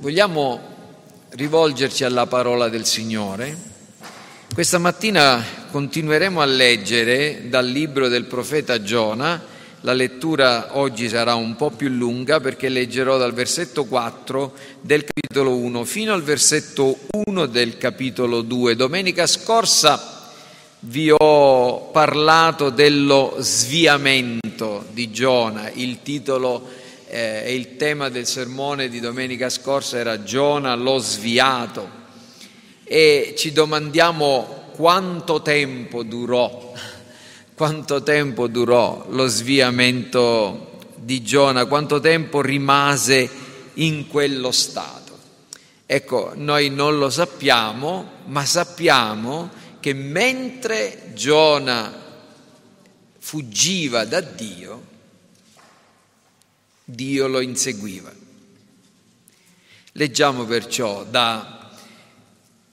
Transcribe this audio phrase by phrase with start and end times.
[0.00, 0.58] Vogliamo
[1.28, 3.54] rivolgerci alla parola del Signore.
[4.54, 9.38] Questa mattina continueremo a leggere dal libro del profeta Giona.
[9.82, 15.54] La lettura oggi sarà un po' più lunga perché leggerò dal versetto 4 del capitolo
[15.56, 18.76] 1 fino al versetto 1 del capitolo 2.
[18.76, 20.32] Domenica scorsa
[20.80, 26.79] vi ho parlato dello sviamento di Giona, il titolo
[27.10, 31.98] eh, e il tema del sermone di domenica scorsa era Giona lo sviato
[32.84, 36.72] e ci domandiamo quanto tempo durò,
[37.54, 43.28] quanto tempo durò lo sviamento di Giona, quanto tempo rimase
[43.74, 44.98] in quello stato.
[45.86, 51.92] Ecco, noi non lo sappiamo, ma sappiamo che mentre Giona
[53.18, 54.89] fuggiva da Dio,
[56.90, 58.12] Dio lo inseguiva.
[59.92, 61.70] Leggiamo perciò da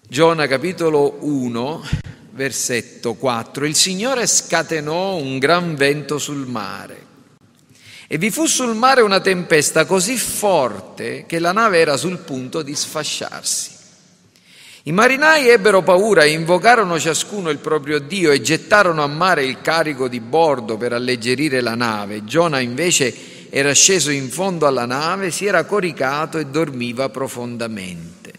[0.07, 1.84] Giona capitolo 1,
[2.32, 3.65] versetto 4.
[3.65, 7.05] Il Signore scatenò un gran vento sul mare
[8.07, 12.62] e vi fu sul mare una tempesta così forte che la nave era sul punto
[12.62, 13.76] di sfasciarsi.
[14.84, 19.60] I marinai ebbero paura e invocarono ciascuno il proprio Dio e gettarono a mare il
[19.60, 22.23] carico di bordo per alleggerire la nave.
[22.23, 28.34] Giona invece era sceso in fondo alla nave, si era coricato e dormiva profondamente.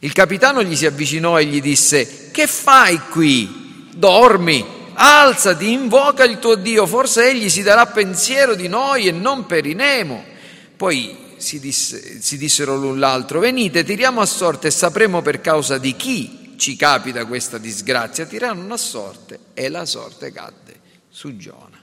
[0.00, 3.88] Il capitano gli si avvicinò e gli disse, che fai qui?
[3.94, 9.46] Dormi, alzati, invoca il tuo Dio, forse egli si darà pensiero di noi e non
[9.46, 10.24] periremo.
[10.76, 15.78] Poi si, disse, si dissero l'un l'altro, venite, tiriamo a sorte e sapremo per causa
[15.78, 18.26] di chi ci capita questa disgrazia.
[18.26, 20.74] Tirarono a sorte e la sorte cadde
[21.08, 21.75] su Giona.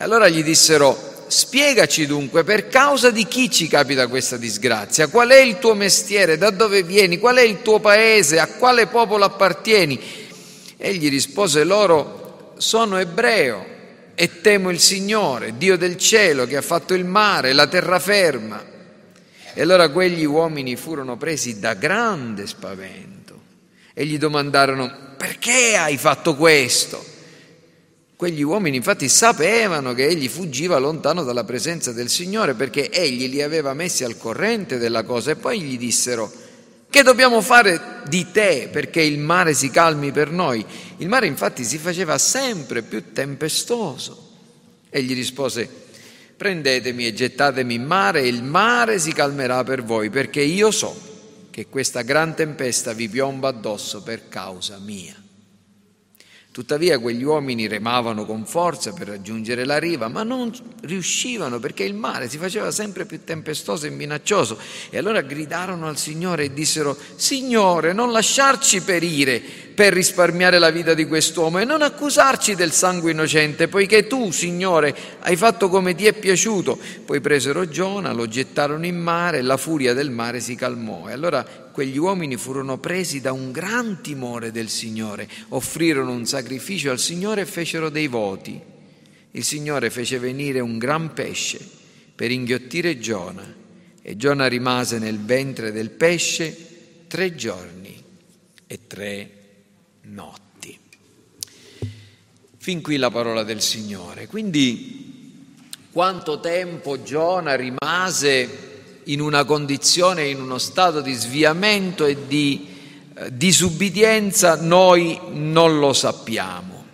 [0.00, 5.30] E allora gli dissero, spiegaci dunque per causa di chi ci capita questa disgrazia, qual
[5.30, 9.24] è il tuo mestiere, da dove vieni, qual è il tuo paese, a quale popolo
[9.24, 10.00] appartieni.
[10.76, 13.66] Egli rispose loro, sono ebreo
[14.14, 18.64] e temo il Signore, Dio del cielo, che ha fatto il mare, la terraferma.
[19.52, 23.40] E allora quegli uomini furono presi da grande spavento
[23.92, 27.16] e gli domandarono, perché hai fatto questo?
[28.18, 33.42] Quegli uomini infatti sapevano che egli fuggiva lontano dalla presenza del Signore perché egli li
[33.42, 36.28] aveva messi al corrente della cosa e poi gli dissero,
[36.90, 40.66] che dobbiamo fare di te perché il mare si calmi per noi?
[40.96, 44.30] Il mare infatti si faceva sempre più tempestoso.
[44.90, 45.70] Egli rispose,
[46.36, 50.92] prendetemi e gettatemi in mare e il mare si calmerà per voi perché io so
[51.52, 55.14] che questa gran tempesta vi piomba addosso per causa mia.
[56.50, 61.94] Tuttavia quegli uomini remavano con forza per raggiungere la riva, ma non riuscivano perché il
[61.94, 64.58] mare si faceva sempre più tempestoso e minaccioso.
[64.90, 70.92] E allora gridarono al Signore e dissero, Signore, non lasciarci perire per risparmiare la vita
[70.92, 76.04] di quest'uomo e non accusarci del sangue innocente, poiché tu, Signore, hai fatto come ti
[76.04, 76.76] è piaciuto.
[77.04, 81.08] Poi presero Giona, lo gettarono in mare e la furia del mare si calmò.
[81.08, 86.90] E allora quegli uomini furono presi da un gran timore del Signore, offrirono un sacrificio
[86.90, 88.60] al Signore e fecero dei voti.
[89.30, 91.60] Il Signore fece venire un gran pesce
[92.16, 93.46] per inghiottire Giona
[94.02, 97.94] e Giona rimase nel ventre del pesce tre giorni
[98.66, 99.36] e tre
[100.10, 100.78] notti.
[102.56, 104.26] Fin qui la parola del Signore.
[104.26, 105.06] Quindi
[105.90, 108.66] quanto tempo Giona rimase
[109.04, 112.68] in una condizione, in uno stato di sviamento e di
[113.14, 116.84] eh, disubbidienza, noi non lo sappiamo.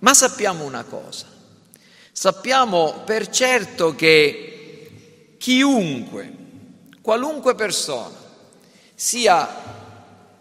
[0.00, 1.26] Ma sappiamo una cosa,
[2.12, 6.32] sappiamo per certo che chiunque,
[7.02, 8.16] qualunque persona,
[8.94, 9.48] sia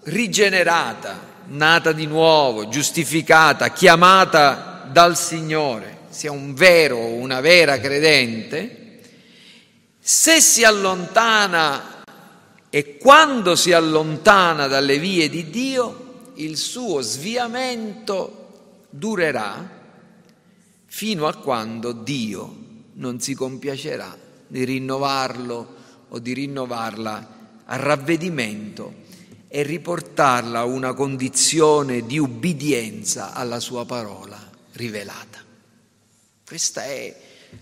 [0.04, 9.00] rigenerata, nata di nuovo, giustificata, chiamata dal Signore, sia un vero o una vera credente,
[10.00, 12.04] se si allontana
[12.70, 19.76] e quando si allontana dalle vie di Dio, il suo sviamento durerà
[20.86, 24.16] fino a quando Dio non si compiacerà
[24.48, 25.76] di rinnovarlo
[26.10, 27.36] o di rinnovarla
[27.66, 29.06] a ravvedimento
[29.48, 34.38] e riportarla a una condizione di ubbidienza alla sua parola
[34.74, 35.44] rivelata.
[36.46, 37.16] Questa è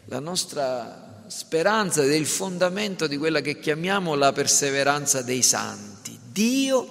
[0.05, 6.17] la nostra speranza ed è il fondamento di quella che chiamiamo la perseveranza dei santi.
[6.31, 6.87] Dio,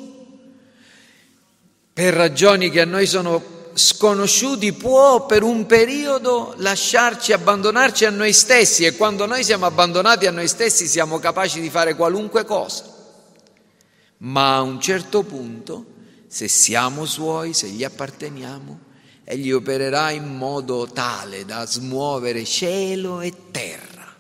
[1.92, 8.32] per ragioni che a noi sono sconosciuti può per un periodo lasciarci, abbandonarci a noi
[8.32, 12.93] stessi e quando noi siamo abbandonati a noi stessi siamo capaci di fare qualunque cosa.
[14.24, 15.92] Ma a un certo punto,
[16.28, 18.80] se siamo suoi, se gli apparteniamo,
[19.22, 24.16] egli opererà in modo tale da smuovere cielo e terra,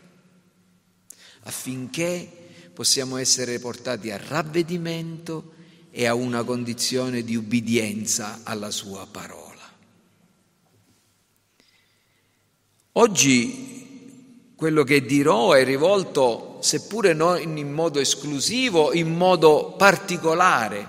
[1.44, 2.30] affinché
[2.74, 5.52] possiamo essere portati a ravvedimento
[5.90, 9.42] e a una condizione di ubbidienza alla sua parola.
[12.92, 13.73] Oggi
[14.56, 20.88] quello che dirò è rivolto, seppure non in modo esclusivo, in modo particolare,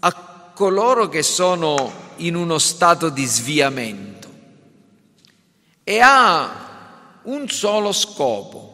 [0.00, 0.12] a
[0.54, 4.28] coloro che sono in uno stato di sviamento.
[5.82, 8.64] E ha un solo scopo,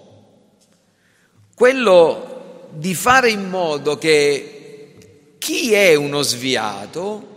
[1.54, 7.28] quello di fare in modo che chi è uno sviato,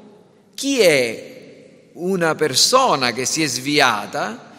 [0.54, 4.54] chi è una persona che si è sviata,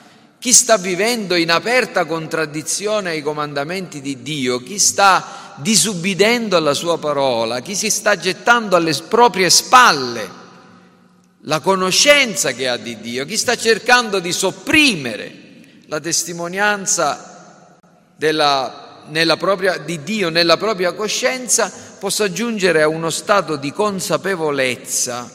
[0.46, 6.98] chi sta vivendo in aperta contraddizione ai comandamenti di Dio, chi sta disubbidendo alla sua
[6.98, 10.30] parola, chi si sta gettando alle proprie spalle
[11.40, 15.34] la conoscenza che ha di Dio, chi sta cercando di sopprimere
[15.86, 17.76] la testimonianza
[18.14, 19.02] della,
[19.36, 25.28] propria, di Dio nella propria coscienza, possa giungere a uno stato di consapevolezza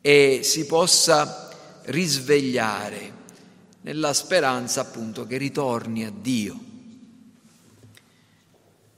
[0.00, 1.50] e si possa
[1.82, 3.16] risvegliare
[3.88, 6.58] nella speranza appunto che ritorni a Dio.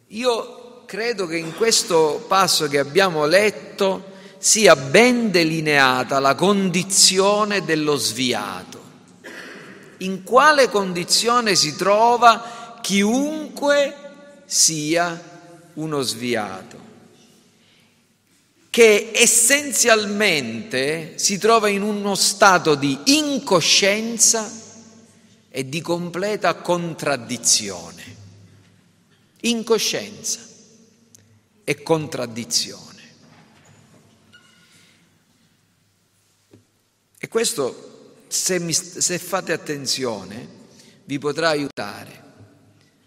[0.08, 7.94] Io credo che in questo passo che abbiamo letto sia ben delineata la condizione dello
[7.94, 8.82] sviato.
[9.98, 13.94] In quale condizione si trova chiunque
[14.46, 15.22] sia
[15.74, 16.78] uno sviato,
[18.70, 24.58] che essenzialmente si trova in uno stato di incoscienza
[25.50, 28.16] e di completa contraddizione.
[29.42, 30.40] Incoscienza
[31.64, 32.88] e contraddizione.
[37.18, 40.58] E questo, se, mi, se fate attenzione,
[41.04, 42.28] vi potrà aiutare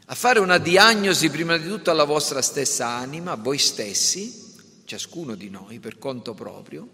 [0.07, 4.53] a fare una diagnosi prima di tutto alla vostra stessa anima, a voi stessi,
[4.83, 6.87] ciascuno di noi per conto proprio,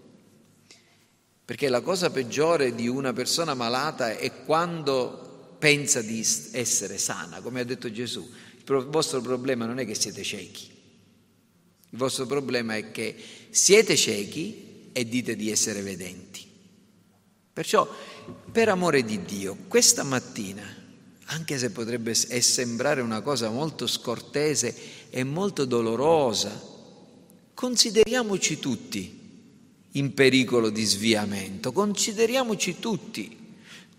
[1.44, 5.29] perché la cosa peggiore di una persona malata è quando
[5.60, 8.28] pensa di essere sana, come ha detto Gesù.
[8.66, 10.70] Il vostro problema non è che siete ciechi,
[11.92, 13.16] il vostro problema è che
[13.50, 16.48] siete ciechi e dite di essere vedenti.
[17.52, 17.88] Perciò,
[18.52, 20.78] per amore di Dio, questa mattina
[21.32, 24.76] anche se potrebbe sembrare una cosa molto scortese
[25.10, 26.60] e molto dolorosa,
[27.54, 29.18] consideriamoci tutti
[29.92, 33.39] in pericolo di sviamento, consideriamoci tutti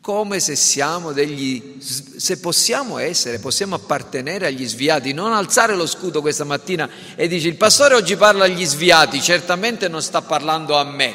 [0.00, 6.20] come se siamo degli, se possiamo essere, possiamo appartenere agli sviati, non alzare lo scudo
[6.20, 10.84] questa mattina e dici il pastore oggi parla agli sviati, certamente non sta parlando a
[10.84, 11.14] me,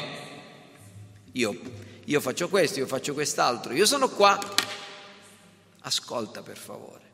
[1.32, 1.58] io,
[2.04, 4.38] io faccio questo, io faccio quest'altro, io sono qua
[5.86, 7.04] Ascolta per favore.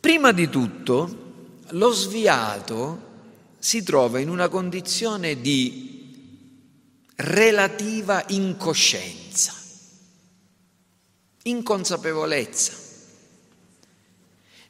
[0.00, 3.06] Prima di tutto, lo sviato
[3.58, 5.96] si trova in una condizione di
[7.16, 9.54] relativa incoscienza,
[11.42, 12.72] inconsapevolezza.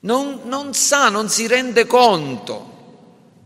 [0.00, 2.76] Non, non sa, non si rende conto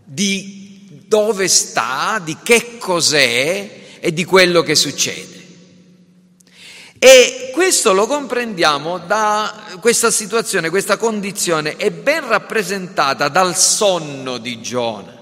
[0.05, 5.41] di dove sta, di che cos'è, e di quello che succede.
[6.99, 14.61] E questo lo comprendiamo da questa situazione, questa condizione è ben rappresentata dal sonno di
[14.61, 15.22] Giona.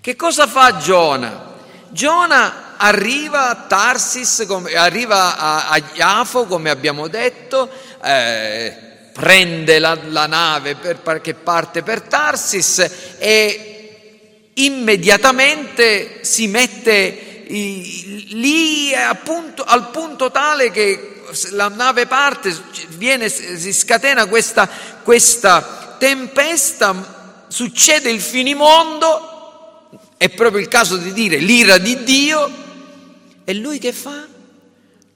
[0.00, 1.54] Che cosa fa Giona?
[1.88, 7.68] Giona arriva a Tarsis, arriva a, Iafo, come abbiamo detto,
[8.02, 8.76] eh,
[9.12, 19.64] prende la, la nave per, che parte per Tarsis e immediatamente si mette lì appunto,
[19.64, 22.56] al punto tale che la nave parte,
[22.90, 24.68] viene, si scatena questa,
[25.02, 29.37] questa tempesta, succede il finimondo,
[30.18, 32.50] è proprio il caso di dire l'ira di Dio,
[33.44, 34.26] e lui che fa?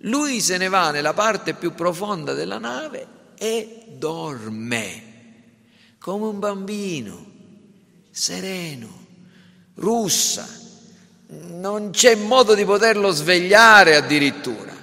[0.05, 3.07] Lui se ne va nella parte più profonda della nave
[3.37, 5.11] e dorme
[5.99, 7.27] come un bambino,
[8.11, 9.07] sereno,
[9.75, 10.49] russa,
[11.29, 14.75] non c'è modo di poterlo svegliare addirittura.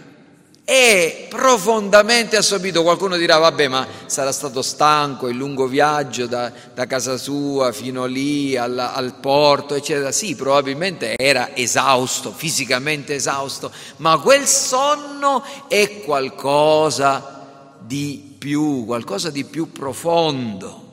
[0.70, 2.84] È profondamente assorbito.
[2.84, 8.06] Qualcuno dirà, vabbè, ma sarà stato stanco il lungo viaggio da, da casa sua fino
[8.06, 10.12] lì al, al, porto, eccetera.
[10.12, 19.46] Sì, probabilmente era esausto, fisicamente esausto, ma quel sonno è qualcosa di più, qualcosa di
[19.46, 20.84] più profondo.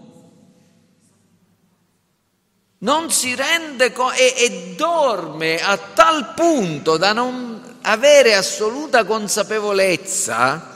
[2.78, 7.55] Non si rende conto e, e dorme a tal punto da non
[7.88, 10.74] avere assoluta consapevolezza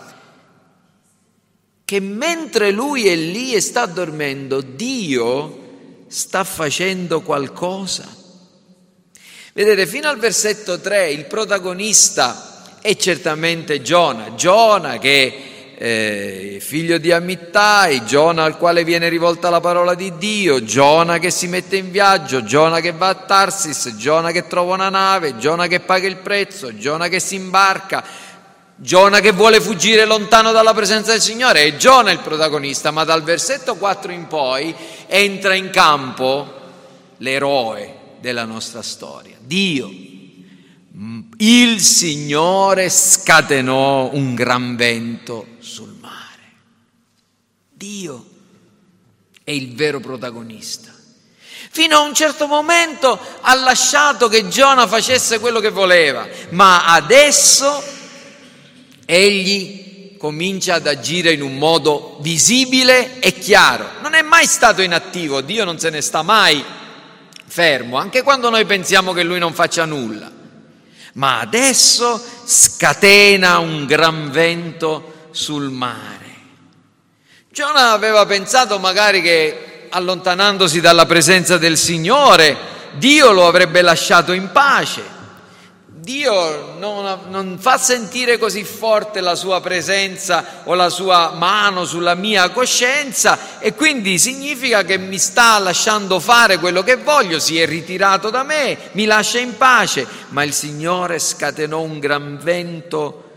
[1.85, 8.07] che mentre lui è lì e sta dormendo, Dio sta facendo qualcosa.
[9.53, 15.50] Vedete, fino al versetto 3 il protagonista è certamente Giona, Giona che
[15.83, 21.31] eh, figlio di Amittai, Giona al quale viene rivolta la parola di Dio, Giona che
[21.31, 25.69] si mette in viaggio, Giona che va a Tarsis, Giona che trova una nave, Giona
[25.69, 28.05] che paga il prezzo, Giona che si imbarca,
[28.77, 33.23] Giona che vuole fuggire lontano dalla presenza del Signore, è Giona il protagonista, ma dal
[33.23, 34.75] versetto 4 in poi
[35.07, 36.59] entra in campo
[37.17, 40.09] l'eroe della nostra storia, Dio.
[41.39, 45.47] Il Signore scatenò un gran vento.
[47.81, 48.27] Dio
[49.43, 50.93] è il vero protagonista.
[51.71, 57.83] Fino a un certo momento ha lasciato che Giona facesse quello che voleva, ma adesso
[59.07, 63.89] egli comincia ad agire in un modo visibile e chiaro.
[64.03, 66.63] Non è mai stato inattivo, Dio non se ne sta mai
[67.47, 70.31] fermo, anche quando noi pensiamo che lui non faccia nulla.
[71.15, 76.30] Ma adesso scatena un gran vento sul mare.
[77.53, 82.57] Giona aveva pensato magari che allontanandosi dalla presenza del Signore,
[82.93, 85.03] Dio lo avrebbe lasciato in pace.
[85.85, 92.15] Dio non, non, fa sentire così forte la sua presenza o la sua mano sulla
[92.15, 97.67] mia coscienza e quindi significa che mi sta lasciando fare quello che voglio, si è
[97.67, 103.30] ritirato da me, mi lascia in pace, ma il Signore scatenò un gran vento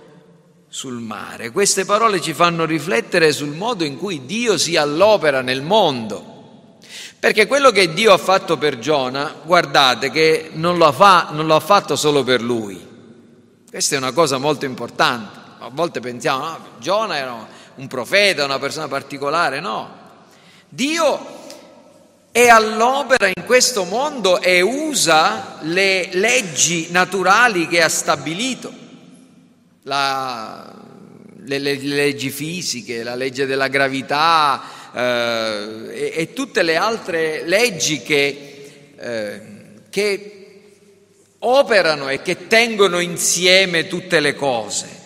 [0.74, 1.52] sul mare.
[1.52, 6.80] Queste parole ci fanno riflettere sul modo in cui Dio si allopera nel mondo.
[7.20, 11.54] Perché quello che Dio ha fatto per Giona, guardate che non lo, fa, non lo
[11.54, 12.84] ha fatto solo per lui.
[13.70, 15.40] Questa è una cosa molto importante.
[15.60, 19.96] A volte pensiamo, no, Giona era un profeta, una persona particolare, no.
[20.70, 21.42] Dio
[22.32, 28.82] è all'opera in questo mondo e usa le leggi naturali che ha stabilito
[29.84, 30.74] la,
[31.46, 34.62] le, le, le, leggi fisiche, la legge della gravità
[34.94, 39.42] eh, e, e, tutte le altre leggi che, eh,
[39.90, 40.62] che
[41.40, 45.02] operano e che tengono insieme tutte le cose.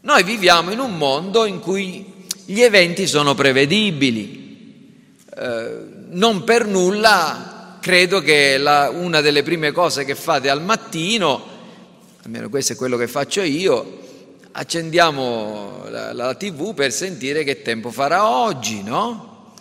[0.00, 5.22] Noi viviamo in un mondo in cui gli eventi sono prevedibili.
[5.36, 11.53] Eh, non per nulla credo che la, una delle prime cose che fate al mattino
[12.24, 14.00] almeno questo è quello che faccio io,
[14.52, 19.52] accendiamo la, la tv per sentire che tempo farà oggi, no?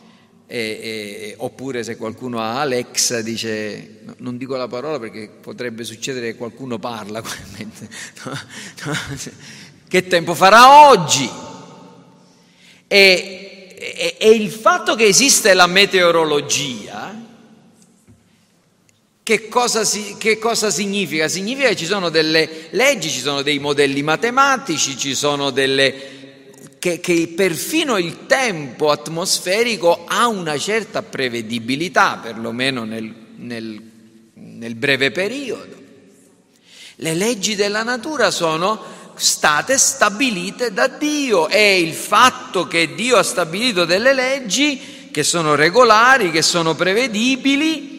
[0.48, 5.84] E, e, oppure se qualcuno ha Alexa dice, no, non dico la parola perché potrebbe
[5.84, 7.22] succedere che qualcuno parla,
[8.24, 8.40] no,
[8.86, 8.98] no,
[9.88, 11.30] che tempo farà oggi?
[12.88, 17.23] E, e il fatto che esiste la meteorologia
[19.24, 21.30] che cosa, si, che cosa, significa?
[21.30, 26.12] Significa che ci sono delle leggi, ci sono dei modelli matematici, ci sono delle...
[26.78, 33.82] Che, che perfino il tempo atmosferico ha una certa prevedibilità, perlomeno nel, nel,
[34.34, 35.82] nel breve periodo.
[36.98, 38.82] Le leggi della natura sono
[39.16, 45.56] state stabilite da Dio e il fatto che Dio ha stabilito delle leggi che sono
[45.56, 47.93] regolari, che sono prevedibili,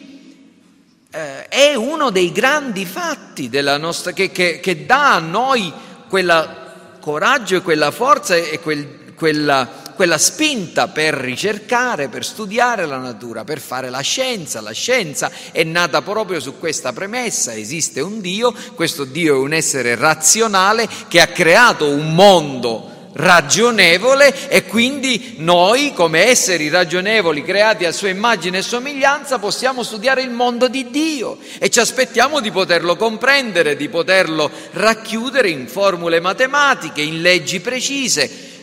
[1.15, 5.71] eh, è uno dei grandi fatti nostra, che, che, che, dà a noi
[6.09, 6.63] quel
[6.99, 13.45] coraggio e quella forza e quel, quella, quella spinta per ricercare, per studiare la natura,
[13.45, 14.59] per fare la scienza.
[14.59, 19.53] La scienza è nata proprio su questa premessa, esiste un Dio, questo Dio è un
[19.53, 27.85] essere razionale che ha creato un mondo ragionevole e quindi noi come esseri ragionevoli creati
[27.85, 32.51] a sua immagine e somiglianza possiamo studiare il mondo di Dio e ci aspettiamo di
[32.51, 38.53] poterlo comprendere, di poterlo racchiudere in formule matematiche, in leggi precise.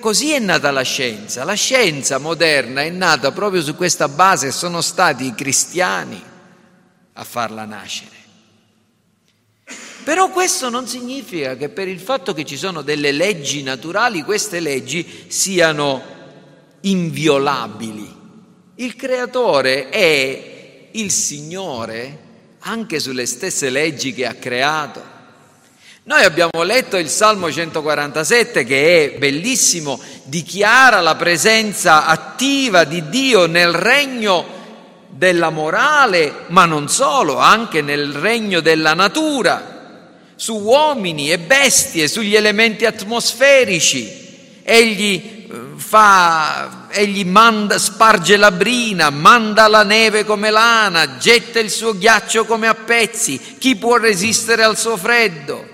[0.00, 1.44] così è nata la scienza.
[1.44, 6.22] La scienza moderna è nata proprio su questa base e sono stati i cristiani
[7.12, 8.19] a farla nascere.
[10.10, 14.58] Però questo non significa che per il fatto che ci sono delle leggi naturali, queste
[14.58, 16.02] leggi siano
[16.80, 18.12] inviolabili.
[18.74, 22.18] Il creatore è il Signore
[22.58, 25.00] anche sulle stesse leggi che ha creato.
[26.02, 33.46] Noi abbiamo letto il Salmo 147 che è bellissimo, dichiara la presenza attiva di Dio
[33.46, 34.44] nel regno
[35.08, 39.69] della morale, ma non solo, anche nel regno della natura,
[40.40, 44.62] su uomini e bestie, sugli elementi atmosferici.
[44.62, 51.70] Egli eh, fa, egli manda, sparge la brina, manda la neve come lana, getta il
[51.70, 53.38] suo ghiaccio come a pezzi.
[53.58, 55.68] Chi può resistere al suo freddo?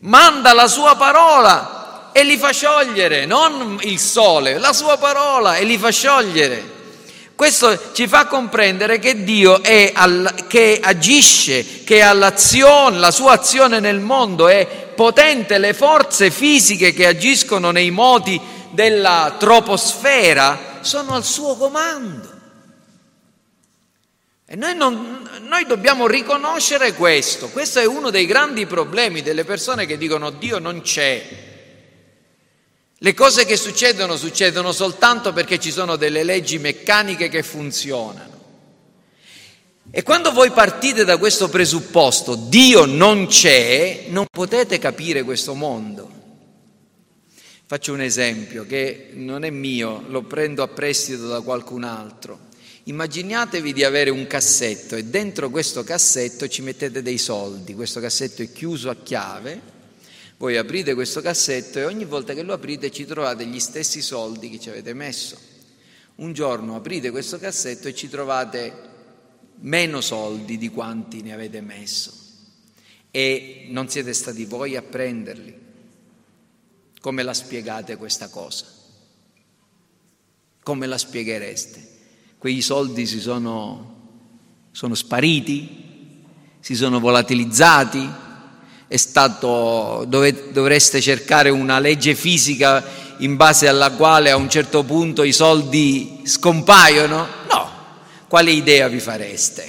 [0.00, 5.62] Manda la sua parola e li fa sciogliere, non il sole, la sua parola e
[5.62, 6.78] li fa sciogliere.
[7.40, 9.62] Questo ci fa comprendere che Dio
[9.94, 16.30] al, che agisce, che ha l'azione, la sua azione nel mondo è potente, le forze
[16.30, 18.38] fisiche che agiscono nei modi
[18.72, 22.30] della troposfera sono al suo comando.
[24.44, 27.48] E noi, non, noi, dobbiamo riconoscere questo.
[27.48, 31.48] Questo è uno dei grandi problemi delle persone che dicono Dio non c'è.
[33.02, 38.38] Le cose che succedono succedono soltanto perché ci sono delle leggi meccaniche che funzionano.
[39.90, 46.10] E quando voi partite da questo presupposto, Dio non c'è, non potete capire questo mondo.
[47.64, 52.48] Faccio un esempio che non è mio, lo prendo a prestito da qualcun altro.
[52.84, 58.42] Immaginatevi di avere un cassetto e dentro questo cassetto ci mettete dei soldi, questo cassetto
[58.42, 59.78] è chiuso a chiave
[60.40, 64.48] voi aprite questo cassetto e ogni volta che lo aprite ci trovate gli stessi soldi
[64.48, 65.38] che ci avete messo.
[66.16, 68.88] Un giorno aprite questo cassetto e ci trovate
[69.56, 72.14] meno soldi di quanti ne avete messo
[73.10, 75.58] e non siete stati voi a prenderli.
[77.00, 78.64] Come la spiegate questa cosa?
[80.62, 81.88] Come la spieghereste?
[82.38, 84.22] Quei soldi si sono,
[84.70, 86.22] sono spariti?
[86.60, 88.19] Si sono volatilizzati?
[88.90, 92.84] È stato, dove, dovreste cercare una legge fisica
[93.18, 97.28] in base alla quale a un certo punto i soldi scompaiono?
[97.48, 97.70] No.
[98.26, 99.64] Quale idea vi fareste?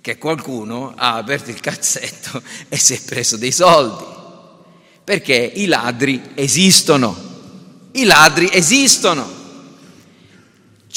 [0.00, 4.04] Che qualcuno ha aperto il cazzetto e si è preso dei soldi.
[5.04, 7.14] Perché i ladri esistono.
[7.92, 9.37] I ladri esistono.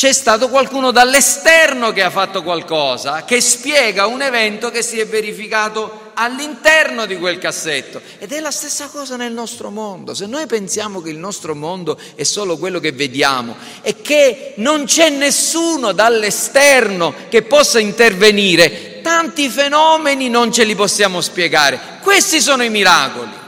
[0.01, 5.05] C'è stato qualcuno dall'esterno che ha fatto qualcosa, che spiega un evento che si è
[5.05, 8.01] verificato all'interno di quel cassetto.
[8.17, 10.15] Ed è la stessa cosa nel nostro mondo.
[10.15, 14.85] Se noi pensiamo che il nostro mondo è solo quello che vediamo e che non
[14.85, 21.99] c'è nessuno dall'esterno che possa intervenire, tanti fenomeni non ce li possiamo spiegare.
[22.01, 23.40] Questi sono i miracoli.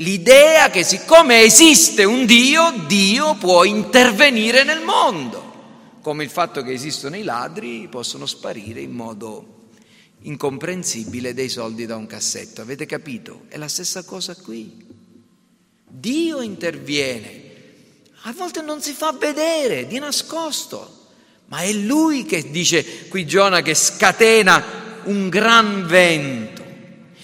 [0.00, 6.72] L'idea che siccome esiste un Dio, Dio può intervenire nel mondo, come il fatto che
[6.72, 9.68] esistono i ladri possono sparire in modo
[10.22, 12.62] incomprensibile dei soldi da un cassetto.
[12.62, 13.42] Avete capito?
[13.48, 14.86] È la stessa cosa qui.
[15.86, 17.42] Dio interviene,
[18.22, 21.08] a volte non si fa vedere di nascosto,
[21.48, 24.64] ma è Lui che dice qui Giona che scatena
[25.04, 26.59] un gran vento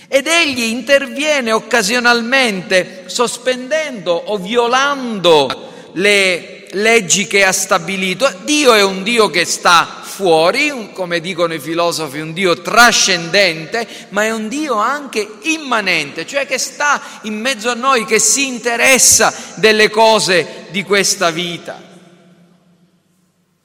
[0.09, 8.33] ed egli interviene occasionalmente sospendendo o violando le leggi che ha stabilito.
[8.45, 14.25] Dio è un Dio che sta fuori, come dicono i filosofi, un Dio trascendente, ma
[14.25, 19.35] è un Dio anche immanente, cioè che sta in mezzo a noi, che si interessa
[19.57, 21.83] delle cose di questa vita.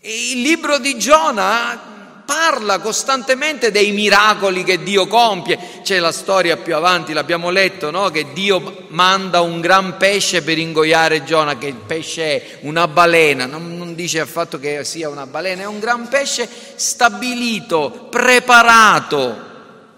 [0.01, 5.57] Il libro di Giona parla costantemente dei miracoli che Dio compie.
[5.81, 8.10] C'è la storia più avanti, l'abbiamo letto, no?
[8.10, 13.45] che Dio manda un gran pesce per ingoiare Giona, che il pesce è una balena,
[13.45, 19.49] non, non dice affatto che sia una balena, è un gran pesce stabilito, preparato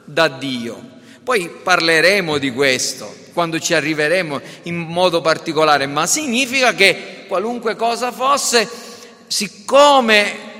[0.06, 0.92] da Dio.
[1.24, 8.12] Poi parleremo di questo quando ci arriveremo in modo particolare, ma significa che qualunque cosa
[8.12, 8.70] fosse,
[9.28, 10.52] siccome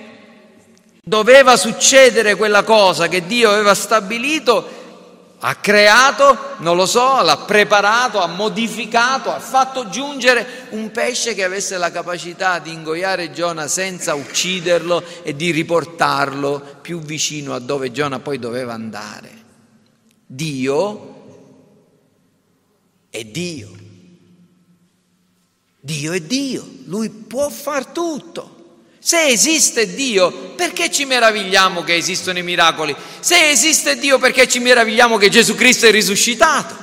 [1.06, 4.82] Doveva succedere quella cosa che Dio aveva stabilito,
[5.40, 11.44] ha creato, non lo so, l'ha preparato, ha modificato, ha fatto giungere un pesce che
[11.44, 17.92] avesse la capacità di ingoiare Giona senza ucciderlo e di riportarlo più vicino a dove
[17.92, 19.30] Giona poi doveva andare.
[20.26, 21.16] Dio
[23.10, 23.72] è Dio.
[25.82, 28.53] Dio è Dio, lui può far tutto.
[29.06, 32.96] Se esiste Dio, perché ci meravigliamo che esistono i miracoli?
[33.20, 36.74] Se esiste Dio, perché ci meravigliamo che Gesù Cristo è risuscitato?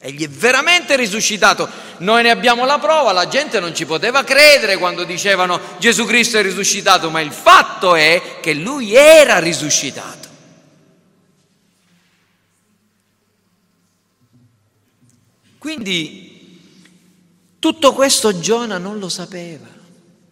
[0.00, 1.68] Egli è veramente risuscitato.
[1.98, 6.38] Noi ne abbiamo la prova, la gente non ci poteva credere quando dicevano Gesù Cristo
[6.38, 10.28] è risuscitato, ma il fatto è che lui era risuscitato.
[15.58, 16.60] Quindi
[17.58, 19.73] tutto questo Giona non lo sapeva.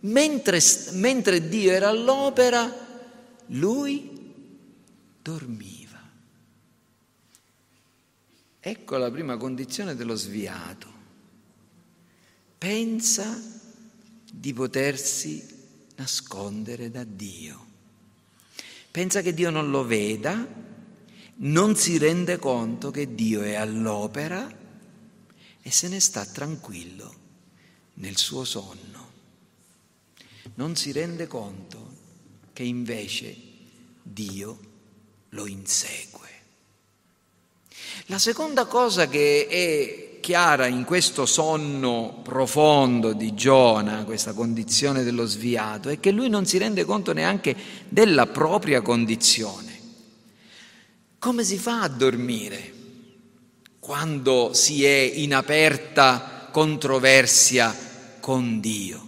[0.04, 0.60] Mentre,
[0.92, 2.70] mentre Dio era all'opera,
[3.46, 4.10] lui
[5.22, 6.00] dormiva.
[8.58, 11.00] Ecco la prima condizione dello sviato.
[12.58, 13.40] Pensa
[14.32, 15.44] di potersi
[15.96, 17.66] nascondere da Dio.
[18.90, 20.46] Pensa che Dio non lo veda,
[21.34, 24.60] non si rende conto che Dio è all'opera
[25.60, 27.14] e se ne sta tranquillo
[27.94, 28.91] nel suo sonno
[30.54, 31.90] non si rende conto
[32.52, 33.36] che invece
[34.02, 34.58] Dio
[35.30, 36.20] lo insegue.
[38.06, 45.26] La seconda cosa che è chiara in questo sonno profondo di Giona, questa condizione dello
[45.26, 47.54] sviato, è che lui non si rende conto neanche
[47.88, 49.70] della propria condizione.
[51.18, 52.72] Come si fa a dormire
[53.78, 57.76] quando si è in aperta controversia
[58.20, 59.01] con Dio?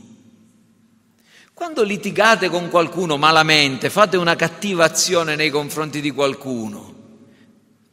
[1.54, 6.94] Quando litigate con qualcuno malamente, fate una cattiva azione nei confronti di qualcuno,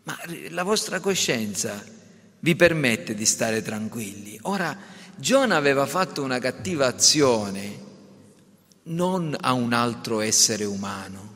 [0.02, 0.18] ma
[0.50, 1.80] la vostra coscienza
[2.40, 4.36] vi permette di stare tranquilli.
[4.44, 4.76] Ora,
[5.16, 7.90] Giona aveva fatto una cattiva azione
[8.86, 11.30] non a un altro essere umano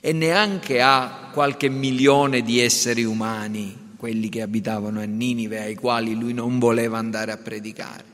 [0.00, 6.14] e neanche a qualche milione di esseri umani, quelli che abitavano a Ninive, ai quali
[6.14, 8.04] lui non voleva andare a predicare,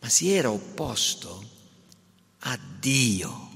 [0.00, 1.51] ma si era opposto
[2.44, 3.48] a Dio,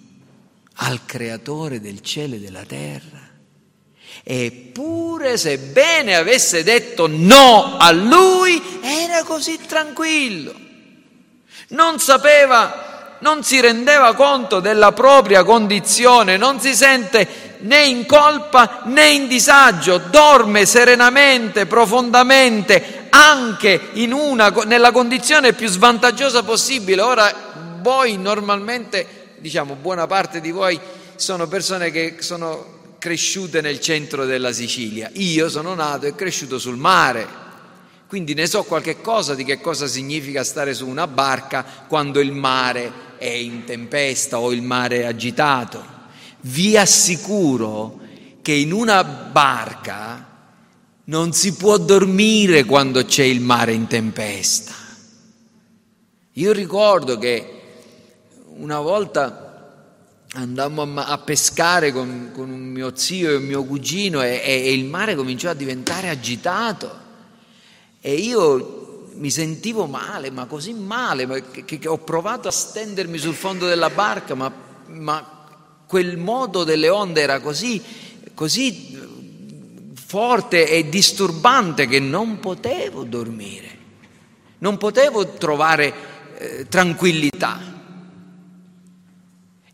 [0.76, 3.24] al creatore del cielo e della terra.
[4.22, 10.54] Eppure, sebbene avesse detto no a lui, era così tranquillo.
[11.68, 18.82] Non sapeva, non si rendeva conto della propria condizione, non si sente né in colpa
[18.84, 27.02] né in disagio, dorme serenamente, profondamente, anche una, nella condizione più svantaggiosa possibile.
[27.02, 27.45] Ora
[27.86, 29.06] voi normalmente,
[29.38, 30.76] diciamo, buona parte di voi
[31.14, 35.08] sono persone che sono cresciute nel centro della Sicilia.
[35.12, 37.24] Io sono nato e cresciuto sul mare,
[38.08, 42.32] quindi ne so qualche cosa di che cosa significa stare su una barca quando il
[42.32, 45.84] mare è in tempesta o il mare è agitato.
[46.40, 48.00] Vi assicuro
[48.42, 50.26] che in una barca
[51.04, 54.74] non si può dormire quando c'è il mare in tempesta.
[56.32, 57.55] Io ricordo che
[58.58, 59.46] una volta
[60.32, 64.84] andammo a, pescare con, con, un mio zio e un mio cugino e, e, il
[64.84, 67.04] mare cominciò a diventare agitato
[68.00, 73.34] e io mi sentivo male, ma così male, che, che ho provato a stendermi sul
[73.34, 74.52] fondo della barca, ma,
[74.88, 75.44] ma
[75.86, 77.82] quel modo delle onde era così,
[78.34, 78.94] così
[79.94, 83.78] forte e disturbante che non potevo dormire,
[84.58, 85.94] non potevo trovare
[86.38, 87.75] eh, tranquillità.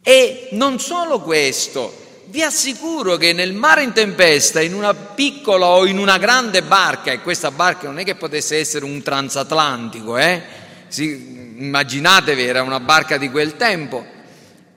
[0.02, 5.86] E non solo questo, vi assicuro che nel mare in tempesta, in una piccola o
[5.86, 10.42] in una grande barca, e questa barca non è che potesse essere un transatlantico, eh?
[10.88, 14.04] sì, immaginatevi, era una barca di quel tempo,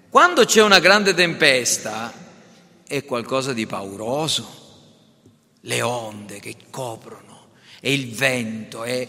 [0.10, 2.14] quando c'è una grande tempesta
[2.88, 4.64] è qualcosa di pauroso,
[5.62, 7.48] le onde che coprono
[7.80, 9.08] e il vento e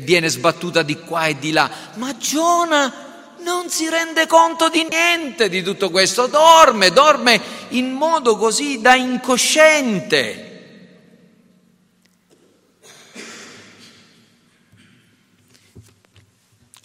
[0.00, 3.07] viene sbattuta di qua e di là, ma Giona
[3.40, 8.94] non si rende conto di niente di tutto questo, dorme, dorme in modo così da
[8.94, 10.44] incosciente.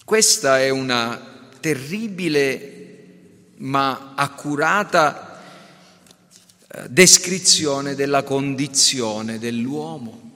[0.03, 2.69] Questa è una terribile
[3.57, 5.41] ma accurata
[6.67, 10.31] eh, descrizione della condizione dell'uomo,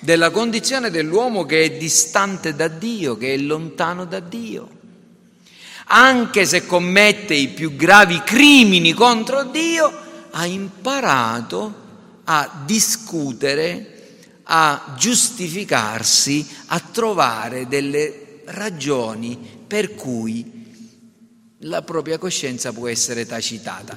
[0.00, 4.77] della condizione dell'uomo che è distante da Dio, che è lontano da Dio
[5.88, 9.90] anche se commette i più gravi crimini contro Dio,
[10.30, 11.74] ha imparato
[12.24, 13.94] a discutere,
[14.44, 20.56] a giustificarsi, a trovare delle ragioni per cui
[21.62, 23.96] la propria coscienza può essere tacitata.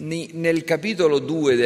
[0.00, 1.56] Nel capitolo 2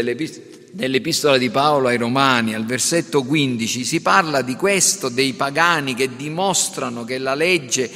[0.72, 6.14] dell'epistola di Paolo ai Romani, al versetto 15, si parla di questo, dei pagani che
[6.14, 7.90] dimostrano che la legge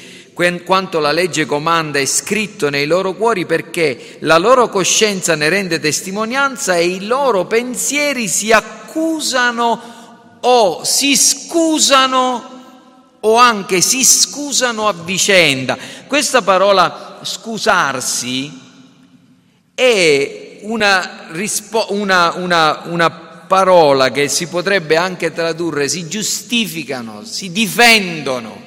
[0.64, 5.81] quanto la legge comanda è scritto nei loro cuori perché la loro coscienza ne rende
[5.81, 9.81] testimonianza e i loro pensieri si accusano
[10.40, 12.51] o si scusano
[13.20, 15.79] o anche si scusano a vicenda.
[16.07, 18.61] Questa parola scusarsi
[19.75, 27.51] è una, rispo- una, una, una parola che si potrebbe anche tradurre si giustificano, si
[27.51, 28.65] difendono.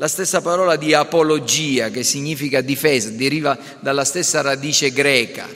[0.00, 5.48] La stessa parola di apologia, che significa difesa, deriva dalla stessa radice greca,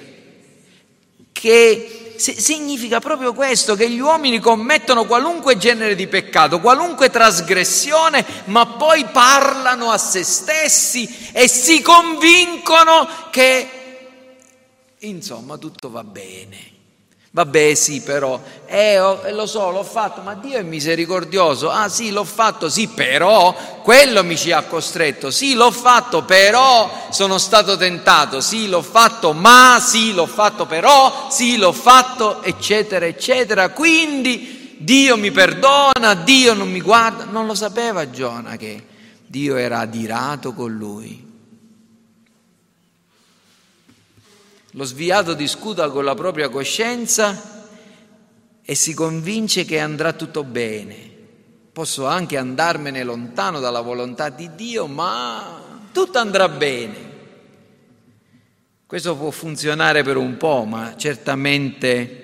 [1.31, 8.67] che significa proprio questo, che gli uomini commettono qualunque genere di peccato, qualunque trasgressione, ma
[8.67, 13.69] poi parlano a se stessi e si convincono che,
[14.99, 16.72] insomma, tutto va bene.
[17.35, 22.11] Vabbè sì però, eh, oh, lo so, l'ho fatto, ma Dio è misericordioso, ah sì
[22.11, 27.79] l'ho fatto, sì però, quello mi ci ha costretto, sì l'ho fatto però, sono stato
[27.79, 33.71] tentato, sì l'ho fatto ma, sì l'ho fatto però, sì l'ho fatto, eccetera, eccetera.
[33.71, 38.85] Quindi Dio mi perdona, Dio non mi guarda, non lo sapeva Giona che
[39.27, 41.32] Dio era adirato con lui.
[44.75, 47.69] Lo sviato discuta con la propria coscienza
[48.65, 51.11] e si convince che andrà tutto bene.
[51.73, 55.61] Posso anche andarmene lontano dalla volontà di Dio, ma
[55.93, 57.11] tutto andrà bene.
[58.87, 62.23] Questo può funzionare per un po', ma certamente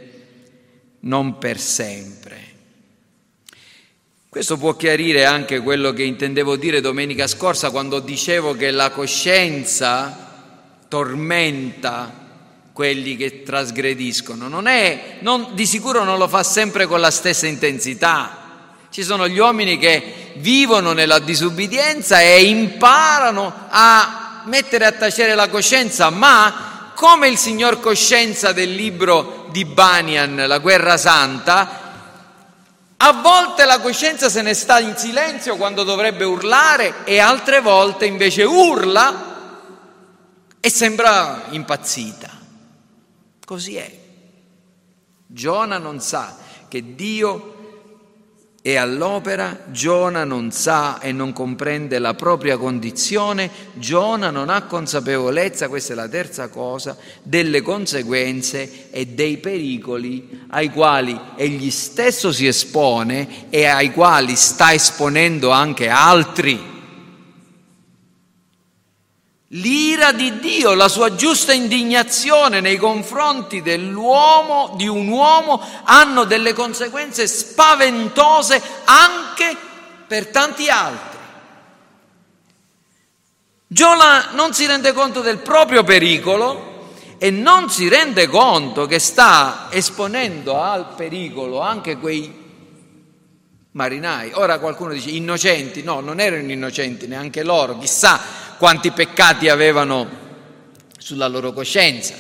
[1.01, 2.37] non per sempre.
[4.27, 10.85] Questo può chiarire anche quello che intendevo dire domenica scorsa quando dicevo che la coscienza
[10.89, 12.18] tormenta
[12.79, 14.47] quelli che trasgrediscono.
[14.47, 18.87] Non è, non, di sicuro non lo fa sempre con la stessa intensità.
[18.89, 25.49] Ci sono gli uomini che vivono nella disubbidienza e imparano a mettere a tacere la
[25.49, 31.81] coscienza, ma come il signor Coscienza del libro di Banian, La guerra santa,
[32.97, 38.07] a volte la coscienza se ne sta in silenzio quando dovrebbe urlare e altre volte
[38.07, 39.37] invece urla
[40.61, 42.38] e sembra impazzita.
[43.49, 43.91] Così è.
[45.27, 46.37] Giona non sa
[46.69, 47.55] che Dio
[48.61, 55.71] è all'opera, Giona non sa e non comprende la propria condizione, Giona non ha consapevolezza,
[55.71, 62.47] questa è la terza cosa, delle conseguenze e dei pericoli ai quali egli stesso si
[62.47, 66.78] espone e ai quali sta esponendo anche altri.
[69.53, 76.53] L'ira di Dio, la sua giusta indignazione nei confronti dell'uomo, di un uomo, hanno delle
[76.53, 79.57] conseguenze spaventose anche
[80.07, 81.19] per tanti altri.
[83.67, 89.69] Giona non si rende conto del proprio pericolo e non si rende conto che sta
[89.71, 92.47] esponendo al pericolo anche quei
[93.73, 94.33] marinai.
[94.35, 100.07] Ora qualcuno dice innocenti, no, non erano innocenti neanche loro, chissà quanti peccati avevano
[100.99, 102.15] sulla loro coscienza.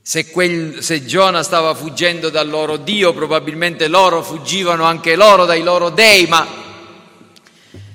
[0.00, 5.62] Se, quel, se Giona stava fuggendo dal loro Dio, probabilmente loro fuggivano anche loro dai
[5.62, 6.46] loro dei, ma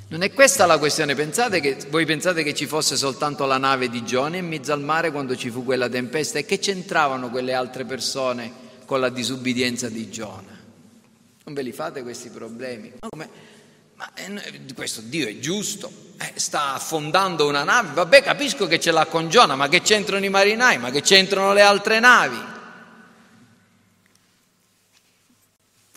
[0.08, 1.13] non è questa la questione.
[1.13, 4.82] Pensate che, voi pensate che ci fosse soltanto la nave di Giona in mezzo al
[4.82, 8.52] mare quando ci fu quella tempesta e che c'entravano quelle altre persone
[8.86, 10.58] con la disubbidienza di Giona?
[11.45, 12.93] Non ve li fate questi problemi?
[13.08, 13.30] Come?
[14.00, 18.92] Ma eh, questo Dio è giusto, eh, sta affondando una nave, vabbè capisco che ce
[18.92, 22.40] l'ha con Giona, ma che c'entrano i marinai, ma che c'entrano le altre navi?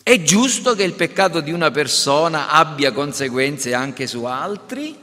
[0.03, 4.99] È giusto che il peccato di una persona abbia conseguenze anche su altri?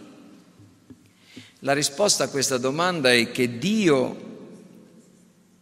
[1.60, 4.28] La risposta a questa domanda è che Dio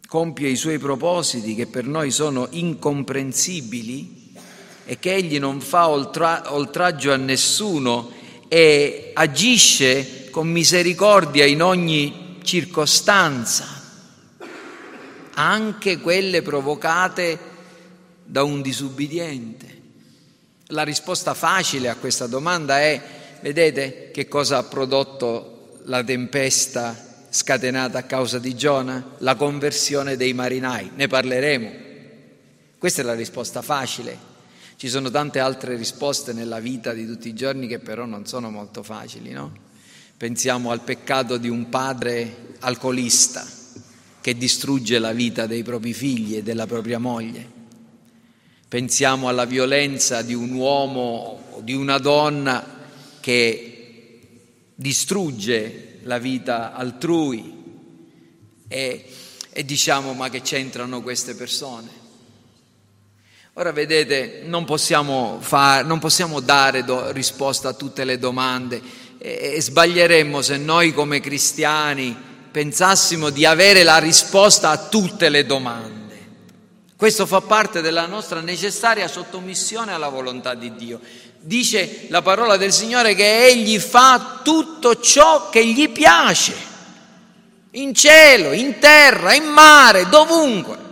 [0.08, 4.17] compie i suoi propositi che per noi sono incomprensibili
[4.90, 8.10] e che egli non fa oltra, oltraggio a nessuno
[8.48, 13.66] e agisce con misericordia in ogni circostanza,
[15.34, 17.38] anche quelle provocate
[18.24, 19.66] da un disubbidiente.
[20.68, 22.98] La risposta facile a questa domanda è,
[23.42, 29.16] vedete che cosa ha prodotto la tempesta scatenata a causa di Giona?
[29.18, 31.70] La conversione dei marinai, ne parleremo.
[32.78, 34.27] Questa è la risposta facile.
[34.78, 38.48] Ci sono tante altre risposte nella vita di tutti i giorni che però non sono
[38.48, 39.52] molto facili, no?
[40.16, 43.44] Pensiamo al peccato di un padre alcolista
[44.20, 47.44] che distrugge la vita dei propri figli e della propria moglie.
[48.68, 52.64] Pensiamo alla violenza di un uomo o di una donna
[53.18, 54.20] che
[54.76, 57.52] distrugge la vita altrui
[58.68, 59.04] e,
[59.50, 61.97] e diciamo ma che c'entrano queste persone?
[63.58, 68.80] Ora vedete, non possiamo, far, non possiamo dare do, risposta a tutte le domande
[69.18, 72.16] e, e sbaglieremmo se noi come cristiani
[72.52, 76.26] pensassimo di avere la risposta a tutte le domande.
[76.96, 81.00] Questo fa parte della nostra necessaria sottomissione alla volontà di Dio.
[81.40, 86.54] Dice la parola del Signore che Egli fa tutto ciò che gli piace,
[87.72, 90.86] in cielo, in terra, in mare, dovunque.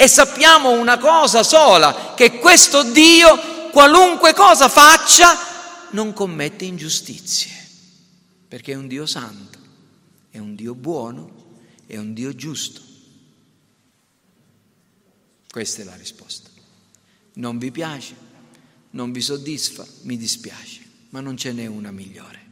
[0.00, 5.36] E sappiamo una cosa sola, che questo Dio, qualunque cosa faccia,
[5.90, 7.50] non commette ingiustizie,
[8.46, 9.58] perché è un Dio santo,
[10.30, 12.80] è un Dio buono, è un Dio giusto.
[15.50, 16.48] Questa è la risposta.
[17.34, 18.26] Non vi piace?
[18.90, 20.80] non vi soddisfa, mi dispiace,
[21.10, 22.46] ma non ce n'è una migliore.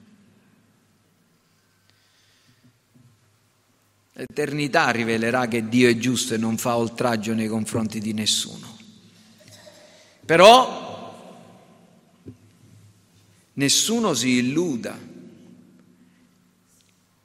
[4.18, 8.74] L'eternità rivelerà che Dio è giusto e non fa oltraggio nei confronti di nessuno.
[10.24, 11.14] Però
[13.52, 14.98] nessuno si illuda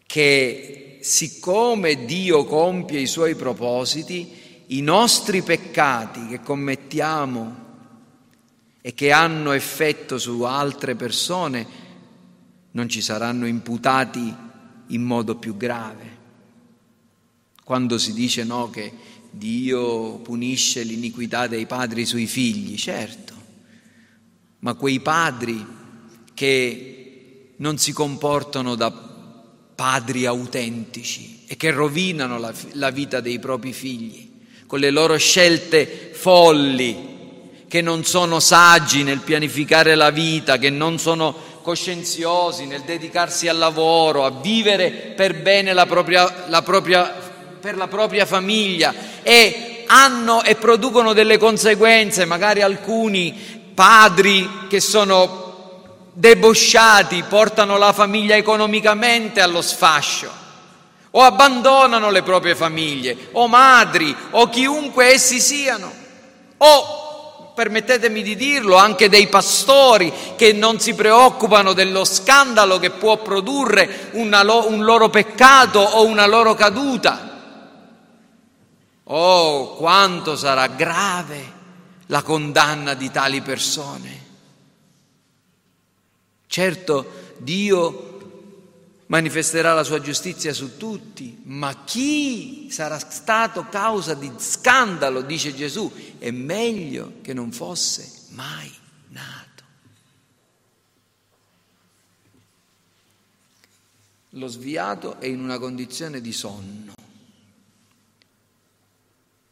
[0.05, 4.29] che siccome Dio compie i suoi propositi,
[4.67, 7.55] i nostri peccati che commettiamo
[8.81, 11.65] e che hanno effetto su altre persone
[12.71, 14.35] non ci saranno imputati
[14.87, 16.20] in modo più grave.
[17.71, 18.91] Quando si dice no che
[19.29, 23.33] Dio punisce l'iniquità dei padri sui figli, certo,
[24.59, 25.65] ma quei padri
[26.33, 33.71] che non si comportano da padri autentici e che rovinano la, la vita dei propri
[33.71, 34.29] figli
[34.65, 36.97] con le loro scelte folli,
[37.69, 43.57] che non sono saggi nel pianificare la vita, che non sono coscienziosi nel dedicarsi al
[43.57, 47.30] lavoro, a vivere per bene la propria, la propria,
[47.61, 56.09] per la propria famiglia e hanno e producono delle conseguenze, magari alcuni padri che sono
[56.13, 60.39] debosciati, portano la famiglia economicamente allo sfascio
[61.11, 65.91] o abbandonano le proprie famiglie, o madri, o chiunque essi siano,
[66.57, 73.17] o permettetemi di dirlo, anche dei pastori che non si preoccupano dello scandalo che può
[73.17, 77.30] produrre lo, un loro peccato o una loro caduta.
[79.13, 81.59] Oh, quanto sarà grave
[82.05, 84.29] la condanna di tali persone.
[86.47, 88.07] Certo, Dio
[89.07, 95.91] manifesterà la sua giustizia su tutti, ma chi sarà stato causa di scandalo, dice Gesù,
[96.17, 98.71] è meglio che non fosse mai
[99.09, 99.63] nato.
[104.29, 106.93] Lo sviato è in una condizione di sonno.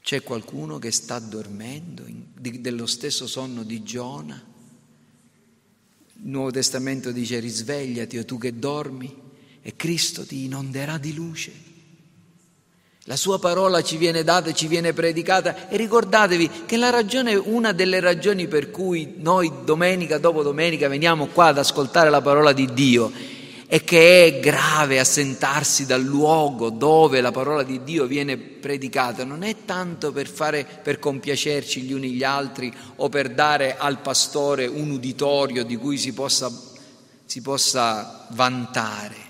[0.09, 4.43] C'è qualcuno che sta dormendo dello stesso sonno di Giona?
[6.13, 9.15] Il Nuovo Testamento dice risvegliati o tu che dormi
[9.61, 11.51] e Cristo ti inonderà di luce.
[13.03, 17.71] La sua parola ci viene data, ci viene predicata e ricordatevi che la ragione, una
[17.71, 22.73] delle ragioni per cui noi domenica dopo domenica veniamo qua ad ascoltare la parola di
[22.73, 23.11] Dio
[23.71, 29.43] è che è grave assentarsi dal luogo dove la parola di Dio viene predicata, non
[29.43, 34.65] è tanto per, fare, per compiacerci gli uni gli altri o per dare al pastore
[34.65, 36.51] un uditorio di cui si possa,
[37.25, 39.27] si possa vantare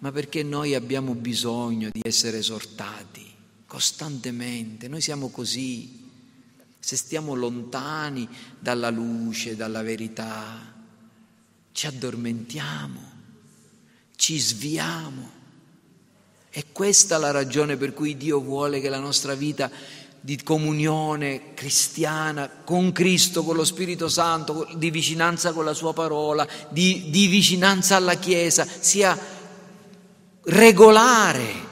[0.00, 3.26] ma perché noi abbiamo bisogno di essere esortati
[3.66, 4.88] costantemente.
[4.88, 6.06] Noi siamo così.
[6.78, 10.74] Se stiamo lontani dalla luce, dalla verità,
[11.72, 13.07] ci addormentiamo,
[14.18, 15.30] ci sviamo.
[16.50, 19.70] È questa la ragione per cui Dio vuole che la nostra vita
[20.20, 26.46] di comunione cristiana con Cristo, con lo Spirito Santo, di vicinanza con la Sua parola,
[26.68, 29.16] di, di vicinanza alla Chiesa, sia
[30.42, 31.66] regolare.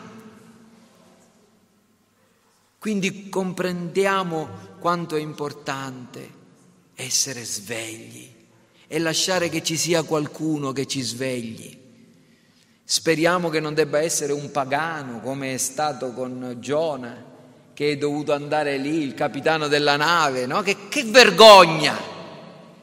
[2.79, 6.35] Quindi comprendiamo quanto è importante
[6.95, 8.33] essere svegli
[8.87, 11.76] e lasciare che ci sia qualcuno che ci svegli.
[12.89, 17.17] Speriamo che non debba essere un pagano come è stato con Giona,
[17.75, 20.63] che è dovuto andare lì, il capitano della nave, no?
[20.63, 21.99] Che, che vergogna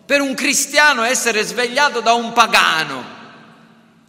[0.06, 3.02] per un cristiano essere svegliato da un pagano.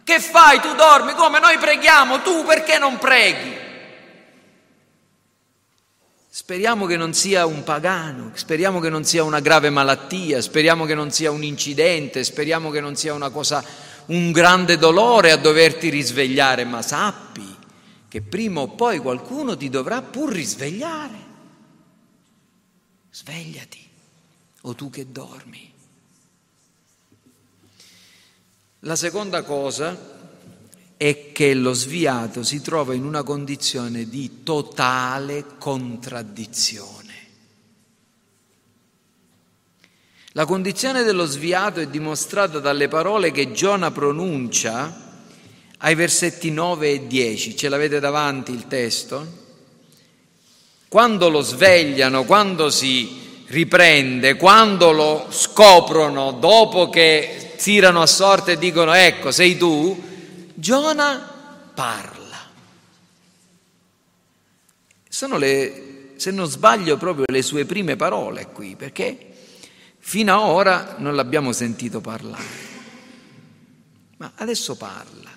[0.03, 0.59] Che fai?
[0.59, 3.63] Tu dormi come noi preghiamo, tu perché non preghi?
[6.29, 10.93] Speriamo che non sia un pagano, speriamo che non sia una grave malattia, speriamo che
[10.93, 13.63] non sia un incidente, speriamo che non sia una cosa,
[14.07, 17.55] un grande dolore a doverti risvegliare, ma sappi
[18.07, 21.23] che prima o poi qualcuno ti dovrà pur risvegliare.
[23.11, 23.87] Svegliati,
[24.61, 25.73] o tu che dormi.
[28.79, 30.13] La seconda cosa
[30.95, 36.94] è che lo sviato si trova in una condizione di totale contraddizione.
[40.37, 45.23] La condizione dello sviato è dimostrata dalle parole che Giona pronuncia
[45.77, 47.55] ai versetti 9 e 10.
[47.55, 49.25] Ce l'avete davanti il testo?
[50.89, 58.57] Quando lo svegliano, quando si riprende, quando lo scoprono dopo che tirano a sorte e
[58.57, 60.03] dicono ecco sei tu,
[60.53, 62.49] Giona parla.
[65.07, 69.29] Sono le, se non sbaglio, proprio le sue prime parole qui, perché
[70.07, 72.43] fino ad ora non l'abbiamo sentito parlare.
[74.17, 75.31] Ma adesso parla.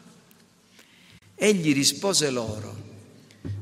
[1.35, 2.77] Egli rispose loro,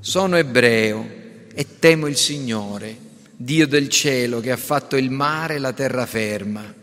[0.01, 1.09] sono ebreo
[1.55, 2.99] e temo il Signore,
[3.37, 6.75] Dio del cielo che ha fatto il mare e la terraferma.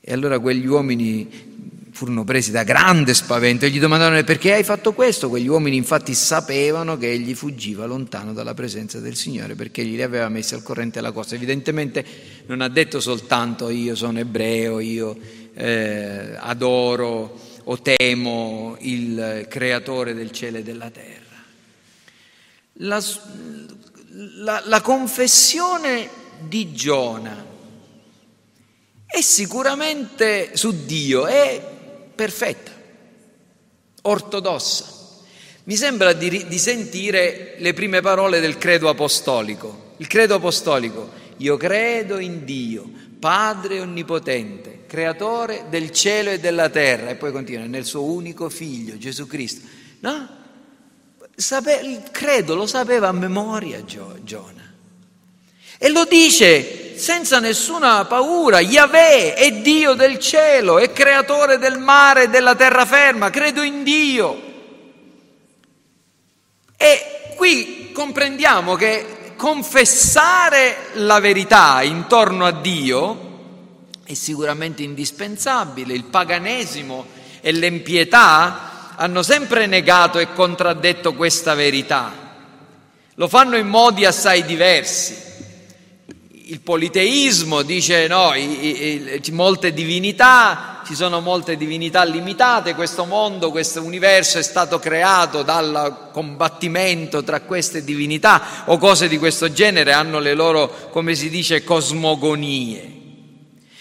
[0.00, 1.55] E allora quegli uomini
[1.96, 5.30] furono presi da grande spavento e gli domandarono perché hai fatto questo?
[5.30, 10.28] Quegli uomini infatti sapevano che egli fuggiva lontano dalla presenza del Signore perché gli aveva
[10.28, 11.36] messi al corrente la cosa.
[11.36, 12.04] Evidentemente
[12.48, 15.16] non ha detto soltanto io sono ebreo, io
[15.54, 21.42] eh, adoro o temo il creatore del cielo e della terra.
[22.74, 23.02] La,
[24.34, 26.10] la, la confessione
[26.46, 27.42] di Giona
[29.06, 31.74] è sicuramente su Dio, è
[32.16, 32.72] perfetta,
[34.02, 34.94] ortodossa.
[35.64, 39.94] Mi sembra di, di, sentire le prime parole del credo apostolico.
[39.98, 42.88] Il credo apostolico, io credo in Dio,
[43.18, 48.96] Padre onnipotente, creatore del cielo e della terra, e poi continua, nel suo unico figlio,
[48.96, 49.66] Gesù Cristo.
[50.00, 50.28] No?
[51.34, 54.65] Sape, il credo lo sapeva a memoria Giona.
[55.78, 58.60] E lo dice senza nessuna paura.
[58.60, 64.42] Yahweh è Dio del cielo, è creatore del mare e della terraferma, credo in Dio.
[66.76, 73.24] E qui comprendiamo che confessare la verità intorno a Dio
[74.04, 75.92] è sicuramente indispensabile.
[75.92, 77.06] Il paganesimo
[77.42, 82.24] e l'empietà hanno sempre negato e contraddetto questa verità.
[83.14, 85.25] Lo fanno in modi assai diversi
[86.48, 93.50] il politeismo dice no, i, i, molte divinità, ci sono molte divinità limitate, questo mondo,
[93.50, 99.92] questo universo è stato creato dal combattimento tra queste divinità o cose di questo genere,
[99.92, 102.94] hanno le loro, come si dice, cosmogonie.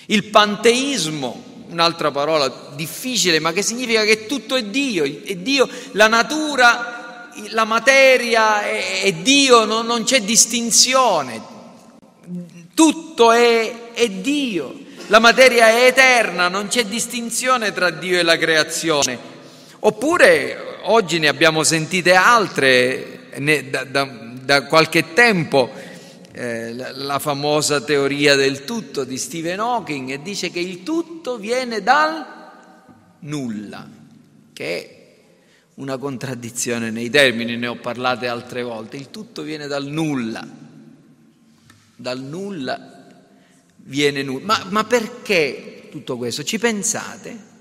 [0.08, 6.08] Il panteismo, un'altra parola difficile, ma che significa che tutto è Dio, è Dio, la
[6.08, 11.54] natura, la materia è, è Dio, non, non c'è distinzione
[12.76, 18.38] tutto è, è Dio, la materia è eterna, non c'è distinzione tra Dio e la
[18.38, 19.18] creazione.
[19.80, 24.04] Oppure oggi ne abbiamo sentite altre ne, da, da,
[24.42, 25.72] da, qualche tempo,
[26.32, 31.38] eh, la, la, famosa teoria del tutto di Stephen Hawking e dice che il tutto
[31.38, 32.26] viene dal
[33.20, 33.88] nulla,
[34.52, 35.04] che è
[35.76, 40.64] una contraddizione nei termini, ne ho parlate altre volte, il tutto viene dal nulla
[41.96, 42.96] dal nulla
[43.86, 44.46] viene nulla.
[44.46, 46.44] Ma, ma perché tutto questo?
[46.44, 47.54] Ci pensate?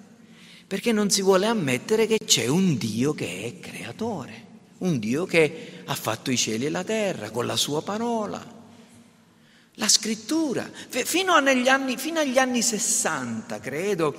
[0.66, 4.46] Perché non si vuole ammettere che c'è un Dio che è creatore,
[4.78, 8.52] un Dio che ha fatto i cieli e la terra con la sua parola.
[9.78, 14.14] La scrittura, fino, anni, fino agli anni 60, credo,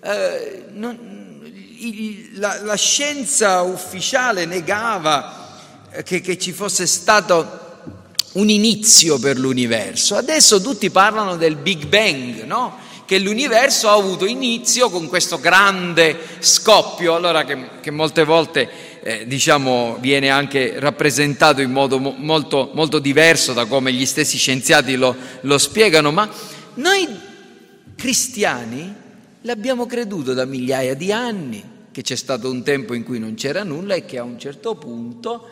[0.00, 7.69] eh, non, il, la, la, scienza ufficiale negava che, che ci fosse stato
[8.32, 10.16] un inizio per l'universo.
[10.16, 12.88] Adesso tutti parlano del Big Bang, no?
[13.10, 18.70] che l'universo ha avuto inizio con questo grande scoppio, allora che, che molte volte
[19.02, 24.36] eh, diciamo, viene anche rappresentato in modo mo- molto, molto, diverso da come gli stessi
[24.36, 26.30] scienziati lo, lo spiegano, ma
[26.74, 27.08] noi
[27.96, 28.94] cristiani
[29.40, 33.64] l'abbiamo creduto da migliaia di anni, che c'è stato un tempo in cui non c'era
[33.64, 35.48] nulla e che a un certo punto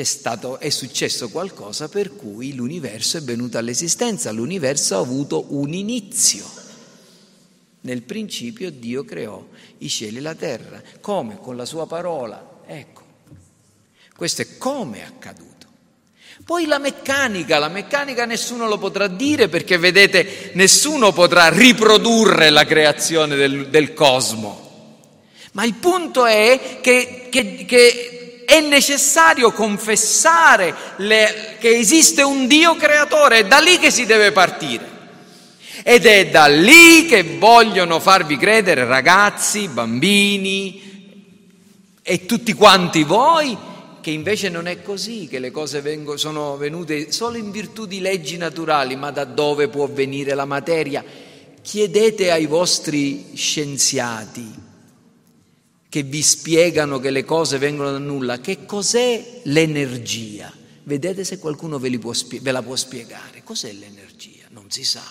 [0.00, 6.44] stato, è successo qualcosa per cui l'universo è venuto all'esistenza, l'universo ha avuto un inizio.
[7.82, 9.44] Nel principio Dio creò
[9.78, 10.82] i cieli e la terra.
[11.00, 11.38] Come?
[11.38, 12.62] Con la sua parola.
[12.64, 13.02] Ecco,
[14.16, 15.66] questo è come è accaduto.
[16.42, 22.64] Poi la meccanica, la meccanica nessuno lo potrà dire perché vedete nessuno potrà riprodurre la
[22.64, 24.70] creazione del, del cosmo.
[25.52, 32.76] Ma il punto è che, che, che è necessario confessare le, che esiste un Dio
[32.76, 34.90] creatore, è da lì che si deve partire.
[35.84, 40.80] Ed è da lì che vogliono farvi credere ragazzi, bambini
[42.02, 43.56] e tutti quanti voi
[44.00, 48.00] che invece non è così, che le cose vengono, sono venute solo in virtù di
[48.00, 51.04] leggi naturali, ma da dove può venire la materia?
[51.62, 54.61] Chiedete ai vostri scienziati
[55.92, 60.50] che vi spiegano che le cose vengono da nulla, che cos'è l'energia?
[60.84, 63.42] Vedete se qualcuno ve, può, ve la può spiegare.
[63.44, 64.46] Cos'è l'energia?
[64.48, 65.02] Non si sa.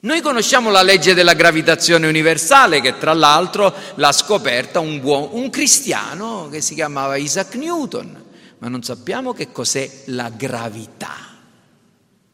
[0.00, 5.48] Noi conosciamo la legge della gravitazione universale che tra l'altro l'ha scoperta un, buon, un
[5.48, 8.24] cristiano che si chiamava Isaac Newton,
[8.58, 11.16] ma non sappiamo che cos'è la gravità.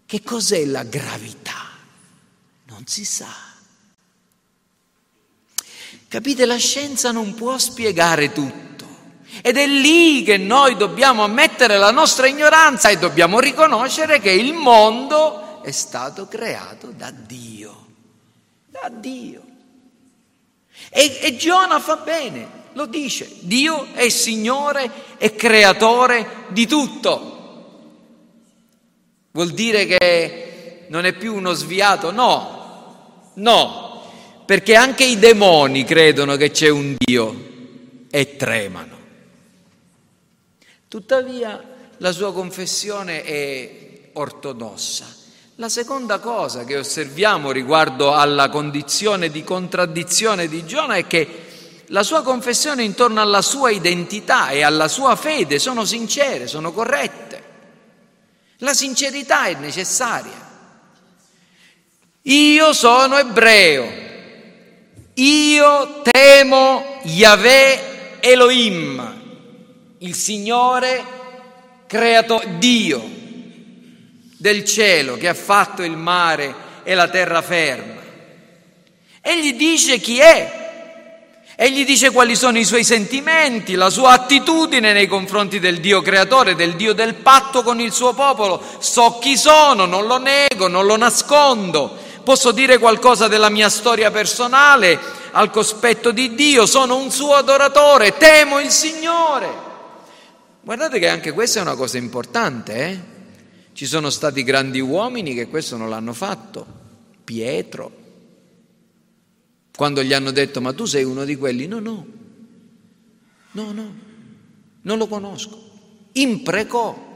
[0.05, 1.71] Che cos'è la gravità?
[2.65, 3.44] Non si sa.
[6.15, 8.87] Capite, la scienza non può spiegare tutto.
[9.43, 14.53] Ed è lì che noi dobbiamo ammettere la nostra ignoranza e dobbiamo riconoscere che il
[14.53, 17.87] mondo è stato creato da Dio,
[18.69, 19.43] da Dio.
[20.89, 24.89] E, e Giona fa bene, lo dice, Dio è Signore
[25.19, 27.33] e creatore di tutto.
[29.33, 32.13] Vuol dire che non è più uno sviato?
[32.13, 33.84] No, no,
[34.45, 37.53] perché anche i demoni credono che c'è un Dio
[38.11, 38.99] e tremano.
[40.89, 41.63] Tuttavia
[41.99, 45.23] la sua confessione è ortodossa
[45.59, 51.43] la seconda cosa che osserviamo riguardo alla condizione di contraddizione di Giona è che
[51.89, 57.43] la sua confessione intorno alla sua identità e alla sua fede sono sincere, sono corrette.
[58.59, 60.43] La sincerità è necessaria.
[62.23, 64.04] Io sono ebreo,
[65.15, 69.21] io temo Yahweh Elohim,
[69.99, 71.05] il Signore
[71.87, 73.03] creatore, Dio
[74.37, 78.03] del cielo che ha fatto il mare e la terra ferma.
[79.21, 85.07] Egli dice chi è, egli dice quali sono i suoi sentimenti, la sua attitudine nei
[85.07, 88.63] confronti del Dio creatore, del Dio del patto con il suo popolo.
[88.81, 92.04] So chi sono, non lo nego, non lo nascondo.
[92.25, 94.99] Posso dire qualcosa della mia storia personale
[95.33, 99.49] al cospetto di Dio, sono un suo adoratore, temo il Signore.
[100.63, 103.01] Guardate che anche questa è una cosa importante, eh?
[103.75, 106.65] Ci sono stati grandi uomini che questo non l'hanno fatto.
[107.23, 107.93] Pietro.
[109.77, 112.07] Quando gli hanno detto ma tu sei uno di quelli, no, no,
[113.51, 113.95] no, no,
[114.83, 115.71] non lo conosco.
[116.13, 117.13] Imprecò.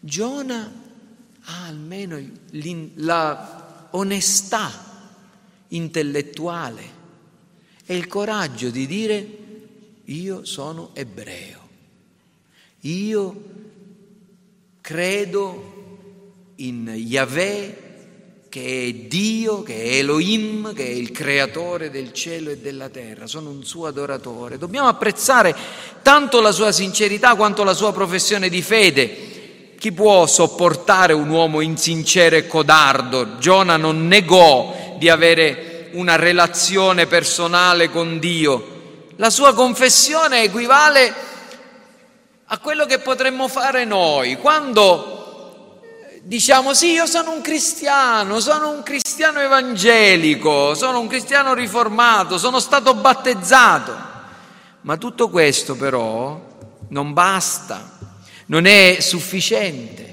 [0.00, 0.72] Giona
[1.50, 2.22] ha almeno
[2.96, 4.70] la onestà
[5.68, 6.96] intellettuale
[7.86, 9.38] e il coraggio di dire
[10.04, 11.68] io sono ebreo,
[12.80, 13.42] io
[14.80, 15.76] credo
[16.56, 17.86] in Yahweh
[18.48, 23.26] che è Dio, che è Elohim, che è il creatore del cielo e della terra,
[23.26, 24.56] sono un suo adoratore.
[24.56, 25.54] Dobbiamo apprezzare
[26.02, 29.37] tanto la sua sincerità quanto la sua professione di fede.
[29.78, 33.38] Chi può sopportare un uomo insincero e codardo?
[33.38, 39.06] Giona non negò di avere una relazione personale con Dio.
[39.16, 41.14] La sua confessione equivale
[42.46, 45.80] a quello che potremmo fare noi quando
[46.22, 52.58] diciamo sì, io sono un cristiano, sono un cristiano evangelico, sono un cristiano riformato, sono
[52.58, 53.96] stato battezzato.
[54.80, 56.40] Ma tutto questo però
[56.88, 57.97] non basta,
[58.48, 60.04] non è sufficiente,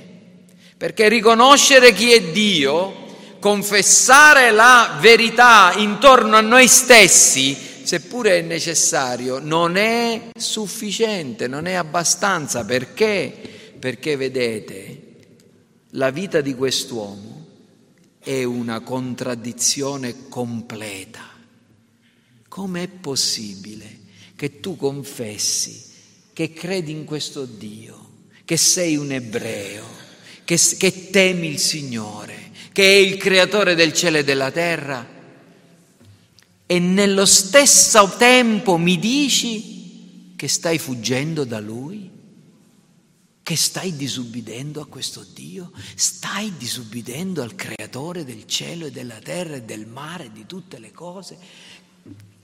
[0.78, 3.04] perché riconoscere chi è Dio,
[3.40, 11.74] confessare la verità intorno a noi stessi, seppure è necessario, non è sufficiente, non è
[11.74, 12.66] abbastanza.
[12.66, 13.34] Perché?
[13.80, 15.02] Perché vedete,
[15.92, 17.46] la vita di quest'uomo
[18.20, 21.22] è una contraddizione completa.
[22.48, 24.00] Com'è possibile
[24.36, 25.84] che tu confessi
[26.34, 28.05] che credi in questo Dio,
[28.46, 29.86] che sei un ebreo,
[30.46, 35.14] che, che temi il Signore, che è il creatore del cielo e della terra?
[36.68, 42.12] e nello stesso tempo mi dici che stai fuggendo da Lui?
[43.44, 45.72] Che stai disubbidendo a questo Dio?
[45.94, 50.80] Stai disubbidendo al Creatore del cielo e della terra e del mare e di tutte
[50.80, 51.38] le cose?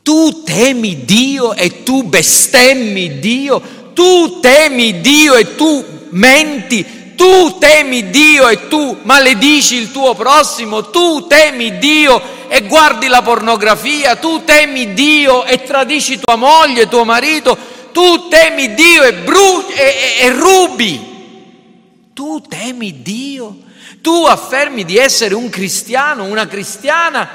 [0.04, 7.00] Tu temi Dio e tu bestemmi Dio, Tu temi Dio e tu menti.
[7.16, 13.22] Tu temi Dio e tu maledici il tuo prossimo, tu temi Dio e guardi la
[13.22, 17.56] pornografia, tu temi Dio e tradisci tua moglie, tuo marito,
[17.92, 19.84] tu temi Dio e, bru- e,
[20.20, 23.56] e, e rubi, tu temi Dio,
[24.02, 27.30] tu affermi di essere un cristiano, una cristiana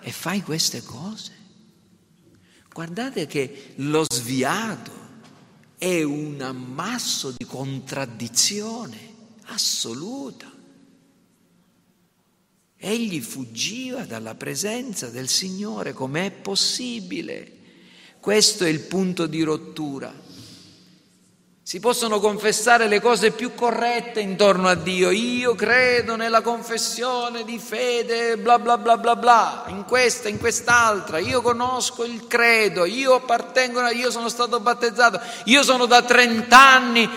[0.00, 1.32] e fai queste cose.
[2.72, 4.99] Guardate che lo sviato
[5.80, 8.98] è un ammasso di contraddizione
[9.44, 10.52] assoluta.
[12.76, 17.56] Egli fuggiva dalla presenza del Signore, com'è possibile?
[18.20, 20.12] Questo è il punto di rottura.
[21.70, 25.10] Si possono confessare le cose più corrette intorno a Dio.
[25.10, 31.20] Io credo nella confessione di fede, bla bla bla bla bla, in questa, in quest'altra.
[31.20, 37.08] Io conosco il credo, io appartengo, io sono stato battezzato, io sono da 30 anni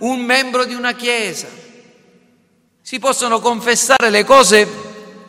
[0.00, 1.48] un membro di una chiesa.
[2.82, 4.68] Si possono confessare le cose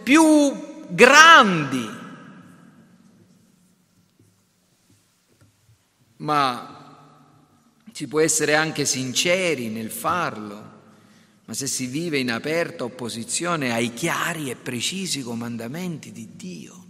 [0.03, 1.89] più grandi,
[6.17, 6.76] ma
[7.97, 10.71] si può essere anche sinceri nel farlo,
[11.45, 16.85] ma se si vive in aperta opposizione ai chiari e precisi comandamenti di Dio,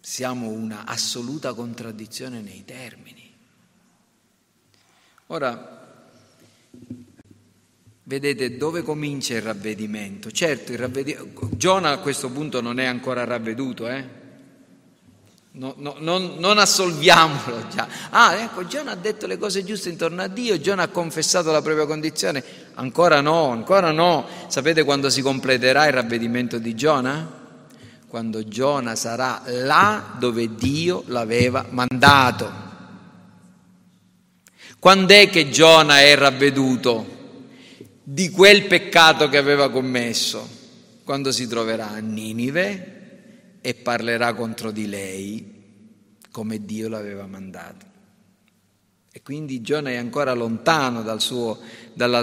[0.00, 3.30] siamo una assoluta contraddizione nei termini.
[5.26, 6.08] Ora,
[8.04, 10.30] vedete dove comincia il ravvedimento?
[10.30, 14.23] Certo, il ravvedimento, Giona a questo punto non è ancora ravveduto, eh?
[15.56, 17.86] No, no, non, non, assolviamolo già.
[18.10, 21.62] Ah, ecco, Giona ha detto le cose giuste intorno a Dio, Giona ha confessato la
[21.62, 22.42] propria condizione.
[22.74, 24.26] Ancora no, ancora no.
[24.48, 27.42] Sapete quando si completerà il ravvedimento di Giona?
[28.08, 32.52] Quando Giona sarà là dove Dio l'aveva mandato.
[34.80, 37.06] Quando è che Giona è ravveduto
[38.02, 40.48] di quel peccato che aveva commesso?
[41.04, 42.93] Quando si troverà a Ninive
[43.66, 45.62] e parlerà contro di lei
[46.30, 47.86] come Dio l'aveva mandato.
[49.10, 51.60] E quindi Giona è ancora lontano dal suo,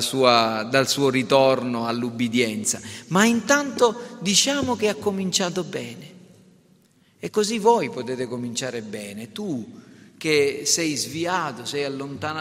[0.02, 6.14] sua, dal suo ritorno all'ubbidienza, ma intanto diciamo che ha cominciato bene.
[7.18, 9.80] E così voi potete cominciare bene, tu
[10.20, 11.92] che sei sviato, sei,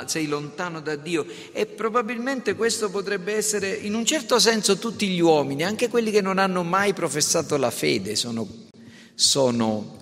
[0.05, 5.20] sei, lontano da Dio e probabilmente questo potrebbe essere in un certo senso tutti gli
[5.20, 8.68] uomini, anche quelli che non hanno mai professato la fede sono
[9.14, 9.98] sono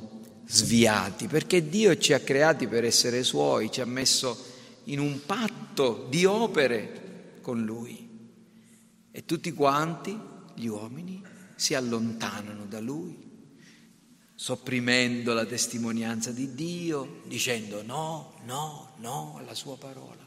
[0.48, 4.46] sviati, perché Dio ci ha creati per essere suoi, ci ha messo
[4.84, 8.06] in un patto di opere con Lui.
[9.11, 10.18] E tutti quanti,
[10.54, 11.22] gli uomini,
[11.54, 13.26] si allontanano da Lui,
[14.34, 20.26] sopprimendo la testimonianza di Dio, dicendo no, no, no alla sua parola.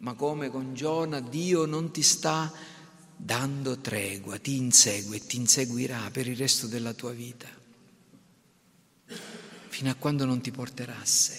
[0.00, 2.52] Ma come con Giona, Dio non ti sta
[3.16, 7.57] dando tregua, ti insegue e ti inseguirà per il resto della tua vita
[9.78, 11.38] fino a quando non ti porterà a sé.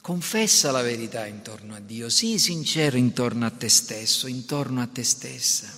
[0.00, 5.04] Confessa la verità intorno a Dio, sii sincero intorno a te stesso, intorno a te
[5.04, 5.72] stessa,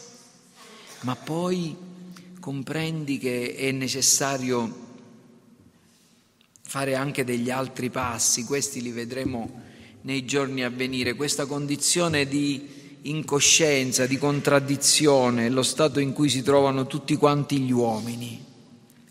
[1.00, 1.76] ma poi
[2.40, 4.88] comprendi che è necessario
[6.62, 9.60] fare anche degli altri passi, questi li vedremo
[10.00, 16.42] nei giorni a venire, questa condizione di incoscienza, di contraddizione, lo stato in cui si
[16.42, 18.48] trovano tutti quanti gli uomini.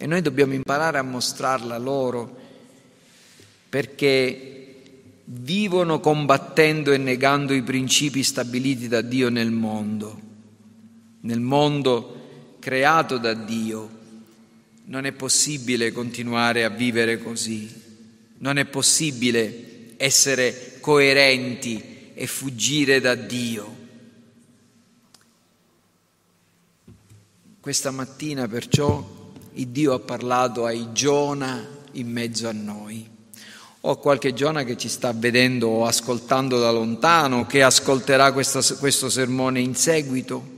[0.01, 2.39] E noi dobbiamo imparare a mostrarla loro
[3.67, 4.77] perché
[5.25, 10.17] vivono combattendo e negando i principi stabiliti da Dio nel mondo.
[11.19, 13.97] Nel mondo creato da Dio
[14.85, 17.69] non è possibile continuare a vivere così,
[18.37, 23.75] non è possibile essere coerenti e fuggire da Dio.
[27.59, 29.18] Questa mattina perciò
[29.53, 33.07] il Dio ha parlato ai Giona in mezzo a noi.
[33.81, 38.61] O a qualche Giona che ci sta vedendo o ascoltando da lontano, che ascolterà questo,
[38.77, 40.57] questo sermone in seguito.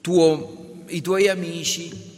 [0.00, 2.10] Tuo, I tuoi amici,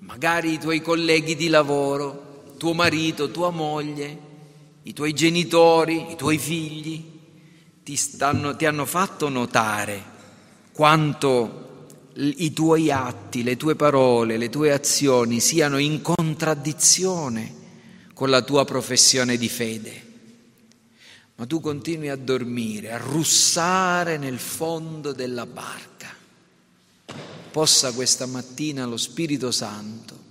[0.00, 4.26] magari i tuoi colleghi di lavoro, tuo marito, tua moglie,
[4.82, 7.04] i tuoi genitori, i tuoi figli,
[7.82, 10.16] ti, stanno, ti hanno fatto notare
[10.72, 11.67] quanto
[12.20, 17.54] i tuoi atti, le tue parole, le tue azioni siano in contraddizione
[18.12, 20.06] con la tua professione di fede.
[21.36, 26.12] Ma tu continui a dormire, a russare nel fondo della barca.
[27.52, 30.26] Possa questa mattina lo Spirito Santo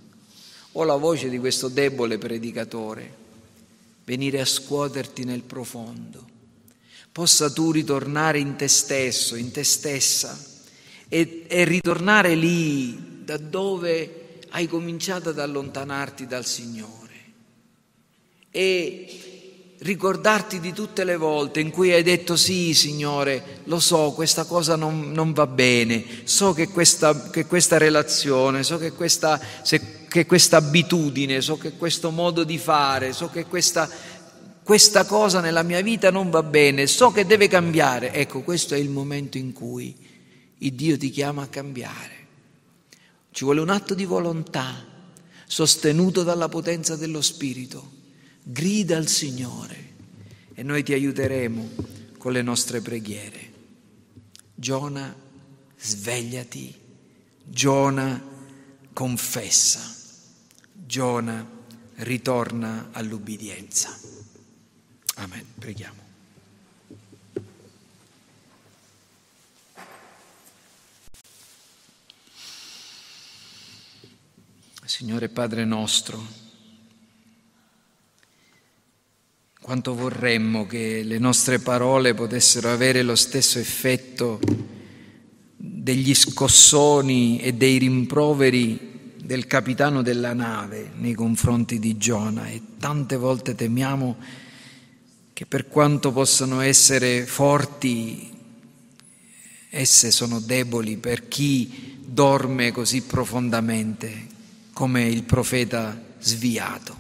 [0.73, 3.15] o la voce di questo debole predicatore,
[4.03, 6.25] venire a scuoterti nel profondo.
[7.13, 10.55] Possa tu ritornare in te stesso, in te stessa
[11.09, 16.95] e, e ritornare lì da dove hai cominciato ad allontanarti dal Signore.
[18.51, 19.27] E
[19.79, 24.75] ricordarti di tutte le volte in cui hai detto sì Signore, lo so, questa cosa
[24.75, 30.25] non, non va bene, so che questa, che questa relazione, so che questa, se, che
[30.25, 33.87] questa abitudine, so che questo modo di fare, so che questa,
[34.63, 38.13] questa cosa nella mia vita non va bene, so che deve cambiare.
[38.13, 39.95] Ecco, questo è il momento in cui
[40.59, 42.15] il Dio ti chiama a cambiare.
[43.31, 44.85] Ci vuole un atto di volontà
[45.45, 47.95] sostenuto dalla potenza dello Spirito
[48.43, 49.93] grida al Signore
[50.53, 51.69] e noi ti aiuteremo
[52.17, 53.53] con le nostre preghiere.
[54.55, 55.15] Giona,
[55.77, 56.73] svegliati,
[57.43, 58.21] Giona,
[58.93, 59.95] confessa,
[60.73, 61.47] Giona,
[61.97, 63.95] ritorna all'ubbidienza.
[65.15, 65.45] Amen.
[65.59, 66.06] Preghiamo.
[74.88, 76.45] Signore Padre nostro,
[79.59, 84.39] Quanto vorremmo che le nostre parole potessero avere lo stesso effetto
[85.57, 92.47] degli scossoni e dei rimproveri del capitano della nave nei confronti di Giona.
[92.47, 94.15] E tante volte temiamo
[95.33, 98.31] che per quanto possano essere forti,
[99.69, 104.35] esse sono deboli per chi dorme così profondamente
[104.78, 106.95] come il profeta sviato.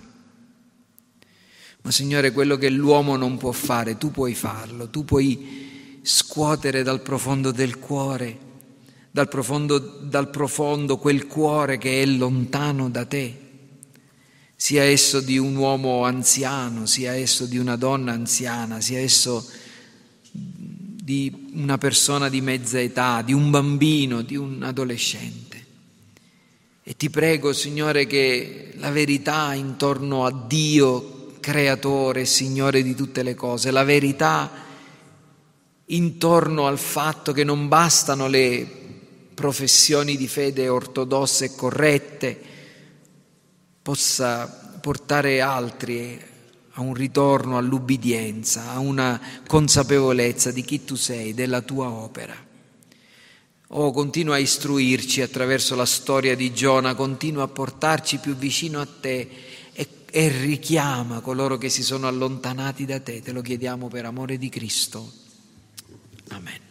[1.83, 7.03] Ma Signore, quello che l'uomo non può fare, tu puoi farlo, tu puoi scuotere dal
[7.03, 8.35] profondo del cuore,
[9.11, 13.41] dal profondo, dal profondo quel cuore che è lontano da te,
[14.55, 19.47] sia esso di un uomo anziano, sia esso di una donna anziana, sia esso
[20.31, 25.46] di una persona di mezza età, di un bambino, di un adolescente.
[26.89, 33.35] E ti prego, Signore, che la verità intorno a Dio creatore, Signore di tutte le
[33.35, 34.49] cose, la verità
[35.87, 38.65] intorno al fatto che non bastano le
[39.33, 42.41] professioni di fede ortodosse e corrette,
[43.81, 46.17] possa portare altri
[46.71, 52.46] a un ritorno all'ubbidienza, a una consapevolezza di chi tu sei, della tua opera.
[53.69, 58.85] Oh, continua a istruirci attraverso la storia di Giona, continua a portarci più vicino a
[58.85, 59.29] te
[59.73, 63.21] e, e richiama coloro che si sono allontanati da te.
[63.21, 65.11] Te lo chiediamo per amore di Cristo.
[66.29, 66.66] Amen.